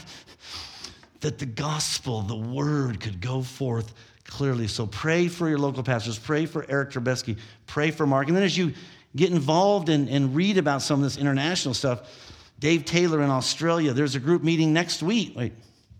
That 1.20 1.38
the 1.38 1.46
gospel, 1.46 2.22
the 2.22 2.36
word 2.36 3.00
could 3.00 3.20
go 3.20 3.42
forth 3.42 3.92
clearly. 4.24 4.66
So 4.66 4.86
pray 4.86 5.28
for 5.28 5.48
your 5.48 5.58
local 5.58 5.82
pastors. 5.82 6.18
Pray 6.18 6.46
for 6.46 6.64
Eric 6.68 6.90
Trubetsky. 6.90 7.38
Pray 7.66 7.90
for 7.90 8.06
Mark. 8.06 8.28
And 8.28 8.36
then 8.36 8.44
as 8.44 8.56
you 8.56 8.72
get 9.16 9.30
involved 9.30 9.88
and, 9.88 10.08
and 10.08 10.36
read 10.36 10.58
about 10.58 10.82
some 10.82 11.00
of 11.00 11.04
this 11.04 11.16
international 11.16 11.74
stuff. 11.74 12.34
Dave 12.58 12.84
Taylor 12.84 13.22
in 13.22 13.30
Australia, 13.30 13.92
there's 13.92 14.14
a 14.14 14.20
group 14.20 14.42
meeting 14.42 14.72
next 14.72 15.02
week, 15.02 15.34
wait, 15.36 15.52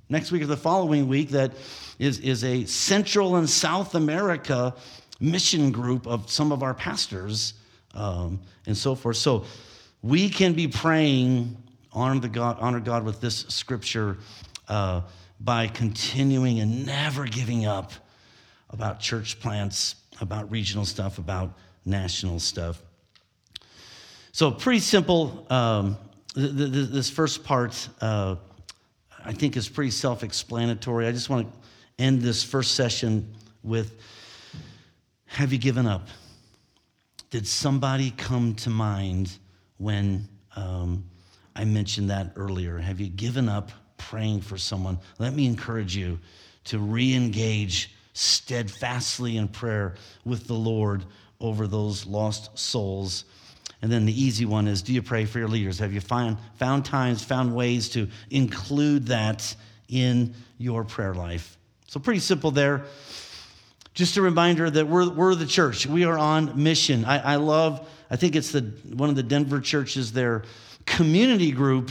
next 0.08 0.32
week 0.32 0.42
or 0.42 0.46
the 0.46 0.56
following 0.56 1.08
week 1.08 1.30
that 1.30 1.52
is, 1.98 2.18
is 2.20 2.44
a 2.44 2.64
Central 2.64 3.36
and 3.36 3.48
South 3.48 3.94
America 3.94 4.74
mission 5.20 5.70
group 5.70 6.06
of 6.06 6.30
some 6.30 6.52
of 6.52 6.62
our 6.62 6.74
pastors 6.74 7.54
um, 7.94 8.40
and 8.66 8.76
so 8.76 8.94
forth. 8.94 9.16
So 9.16 9.44
we 10.02 10.28
can 10.28 10.52
be 10.52 10.68
praying, 10.68 11.56
honor, 11.92 12.20
the 12.20 12.28
God, 12.28 12.58
honor 12.60 12.80
God 12.80 13.04
with 13.04 13.20
this 13.20 13.40
scripture 13.48 14.18
uh, 14.68 15.02
by 15.40 15.68
continuing 15.68 16.60
and 16.60 16.86
never 16.86 17.26
giving 17.26 17.66
up 17.66 17.92
about 18.70 19.00
church 19.00 19.40
plants, 19.40 19.96
about 20.20 20.50
regional 20.50 20.84
stuff, 20.84 21.18
about 21.18 21.54
national 21.84 22.40
stuff. 22.40 22.82
So, 24.32 24.50
pretty 24.50 24.80
simple. 24.80 25.46
Um, 25.48 25.96
this 26.36 27.08
first 27.08 27.44
part, 27.44 27.88
uh, 28.00 28.36
I 29.24 29.32
think, 29.32 29.56
is 29.56 29.68
pretty 29.68 29.90
self 29.90 30.22
explanatory. 30.22 31.06
I 31.06 31.12
just 31.12 31.30
want 31.30 31.50
to 31.50 31.58
end 31.98 32.20
this 32.20 32.44
first 32.44 32.74
session 32.74 33.34
with 33.62 33.98
Have 35.26 35.52
you 35.52 35.58
given 35.58 35.86
up? 35.86 36.08
Did 37.30 37.46
somebody 37.46 38.12
come 38.12 38.54
to 38.56 38.70
mind 38.70 39.32
when 39.78 40.28
um, 40.54 41.04
I 41.56 41.64
mentioned 41.64 42.10
that 42.10 42.32
earlier? 42.36 42.78
Have 42.78 43.00
you 43.00 43.08
given 43.08 43.48
up 43.48 43.72
praying 43.96 44.42
for 44.42 44.58
someone? 44.58 44.98
Let 45.18 45.34
me 45.34 45.46
encourage 45.46 45.96
you 45.96 46.18
to 46.64 46.78
re 46.78 47.14
engage 47.14 47.94
steadfastly 48.12 49.38
in 49.38 49.48
prayer 49.48 49.94
with 50.24 50.46
the 50.46 50.54
Lord 50.54 51.04
over 51.40 51.66
those 51.66 52.06
lost 52.06 52.58
souls. 52.58 53.24
And 53.82 53.92
then 53.92 54.06
the 54.06 54.20
easy 54.20 54.44
one 54.44 54.68
is 54.68 54.82
do 54.82 54.92
you 54.92 55.02
pray 55.02 55.26
for 55.26 55.38
your 55.38 55.48
leaders? 55.48 55.78
Have 55.78 55.92
you 55.92 56.00
find, 56.00 56.38
found 56.54 56.84
times, 56.84 57.22
found 57.22 57.54
ways 57.54 57.88
to 57.90 58.08
include 58.30 59.06
that 59.06 59.54
in 59.88 60.34
your 60.58 60.84
prayer 60.84 61.14
life? 61.14 61.56
So, 61.86 62.00
pretty 62.00 62.20
simple 62.20 62.50
there. 62.50 62.84
Just 63.94 64.16
a 64.16 64.22
reminder 64.22 64.68
that 64.68 64.88
we're, 64.88 65.08
we're 65.08 65.34
the 65.34 65.46
church. 65.46 65.86
We 65.86 66.04
are 66.04 66.18
on 66.18 66.62
mission. 66.62 67.04
I, 67.04 67.34
I 67.34 67.36
love, 67.36 67.88
I 68.10 68.16
think 68.16 68.36
it's 68.36 68.52
the, 68.52 68.60
one 68.92 69.08
of 69.08 69.16
the 69.16 69.22
Denver 69.22 69.60
churches, 69.60 70.12
their 70.12 70.42
community 70.84 71.50
group 71.50 71.90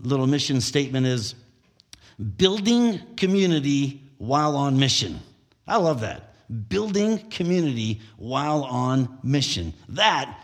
little 0.00 0.26
mission 0.26 0.60
statement 0.60 1.06
is 1.06 1.34
building 2.36 3.00
community 3.16 4.02
while 4.18 4.56
on 4.56 4.78
mission. 4.78 5.20
I 5.66 5.76
love 5.76 6.00
that. 6.00 6.34
Building 6.68 7.18
community 7.30 8.00
while 8.16 8.64
on 8.64 9.18
mission. 9.22 9.74
That 9.90 10.38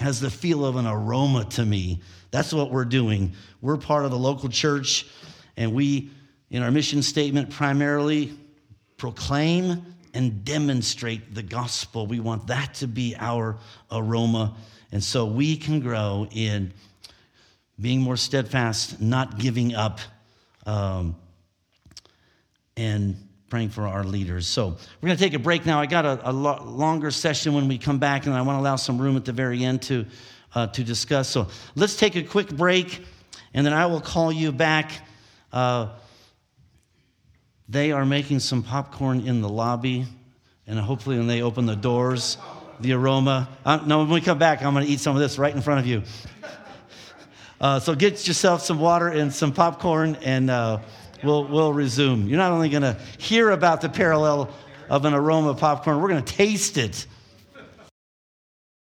has 0.00 0.20
the 0.20 0.30
feel 0.30 0.64
of 0.64 0.76
an 0.76 0.86
aroma 0.86 1.44
to 1.50 1.64
me. 1.64 2.00
That's 2.30 2.52
what 2.52 2.70
we're 2.70 2.84
doing. 2.84 3.32
We're 3.60 3.76
part 3.76 4.04
of 4.04 4.10
the 4.10 4.18
local 4.18 4.48
church, 4.48 5.06
and 5.56 5.74
we, 5.74 6.10
in 6.50 6.62
our 6.62 6.70
mission 6.70 7.02
statement, 7.02 7.50
primarily 7.50 8.36
proclaim 8.96 9.84
and 10.14 10.44
demonstrate 10.44 11.34
the 11.34 11.42
gospel. 11.42 12.06
We 12.06 12.20
want 12.20 12.46
that 12.48 12.74
to 12.74 12.86
be 12.86 13.14
our 13.18 13.58
aroma. 13.90 14.56
And 14.92 15.02
so 15.02 15.24
we 15.24 15.56
can 15.56 15.80
grow 15.80 16.26
in 16.32 16.72
being 17.80 18.00
more 18.00 18.16
steadfast, 18.16 19.00
not 19.00 19.38
giving 19.38 19.74
up, 19.74 20.00
um, 20.66 21.16
and 22.76 23.16
praying 23.50 23.68
for 23.68 23.88
our 23.88 24.04
leaders. 24.04 24.46
So 24.46 24.68
we're 24.68 25.06
going 25.08 25.18
to 25.18 25.22
take 25.22 25.34
a 25.34 25.38
break 25.40 25.66
now. 25.66 25.80
I 25.80 25.86
got 25.86 26.06
a, 26.06 26.30
a 26.30 26.32
lo- 26.32 26.62
longer 26.64 27.10
session 27.10 27.52
when 27.52 27.66
we 27.66 27.78
come 27.78 27.98
back, 27.98 28.26
and 28.26 28.34
I 28.34 28.42
want 28.42 28.56
to 28.56 28.60
allow 28.60 28.76
some 28.76 28.96
room 28.96 29.16
at 29.16 29.24
the 29.24 29.32
very 29.32 29.64
end 29.64 29.82
to, 29.82 30.06
uh, 30.54 30.68
to 30.68 30.84
discuss. 30.84 31.28
So 31.28 31.48
let's 31.74 31.96
take 31.96 32.14
a 32.14 32.22
quick 32.22 32.48
break, 32.48 33.04
and 33.52 33.66
then 33.66 33.72
I 33.72 33.86
will 33.86 34.00
call 34.00 34.30
you 34.30 34.52
back. 34.52 34.92
Uh, 35.52 35.88
they 37.68 37.90
are 37.90 38.06
making 38.06 38.38
some 38.38 38.62
popcorn 38.62 39.26
in 39.26 39.42
the 39.42 39.48
lobby, 39.48 40.06
and 40.68 40.78
hopefully, 40.78 41.18
when 41.18 41.26
they 41.26 41.42
open 41.42 41.66
the 41.66 41.74
doors, 41.74 42.38
the 42.78 42.92
aroma. 42.92 43.48
Uh, 43.64 43.80
no, 43.84 43.98
when 43.98 44.10
we 44.10 44.20
come 44.20 44.38
back, 44.38 44.62
I'm 44.62 44.74
going 44.74 44.86
to 44.86 44.92
eat 44.92 45.00
some 45.00 45.16
of 45.16 45.20
this 45.20 45.38
right 45.38 45.54
in 45.54 45.60
front 45.60 45.80
of 45.80 45.86
you. 45.86 46.02
Uh, 47.60 47.78
so 47.78 47.94
get 47.94 48.26
yourself 48.26 48.62
some 48.62 48.80
water 48.80 49.08
and 49.08 49.30
some 49.30 49.52
popcorn, 49.52 50.16
and 50.22 50.48
uh, 50.48 50.78
we'll, 51.22 51.44
we'll 51.44 51.72
resume. 51.72 52.28
You're 52.28 52.38
not 52.38 52.52
only 52.52 52.68
going 52.68 52.82
to 52.82 52.96
hear 53.18 53.50
about 53.50 53.80
the 53.80 53.88
parallel 53.88 54.50
of 54.88 55.04
an 55.04 55.14
aroma 55.14 55.50
of 55.50 55.58
popcorn, 55.58 56.00
we're 56.00 56.08
going 56.08 56.22
to 56.22 56.32
taste 56.34 56.78
it 56.78 57.06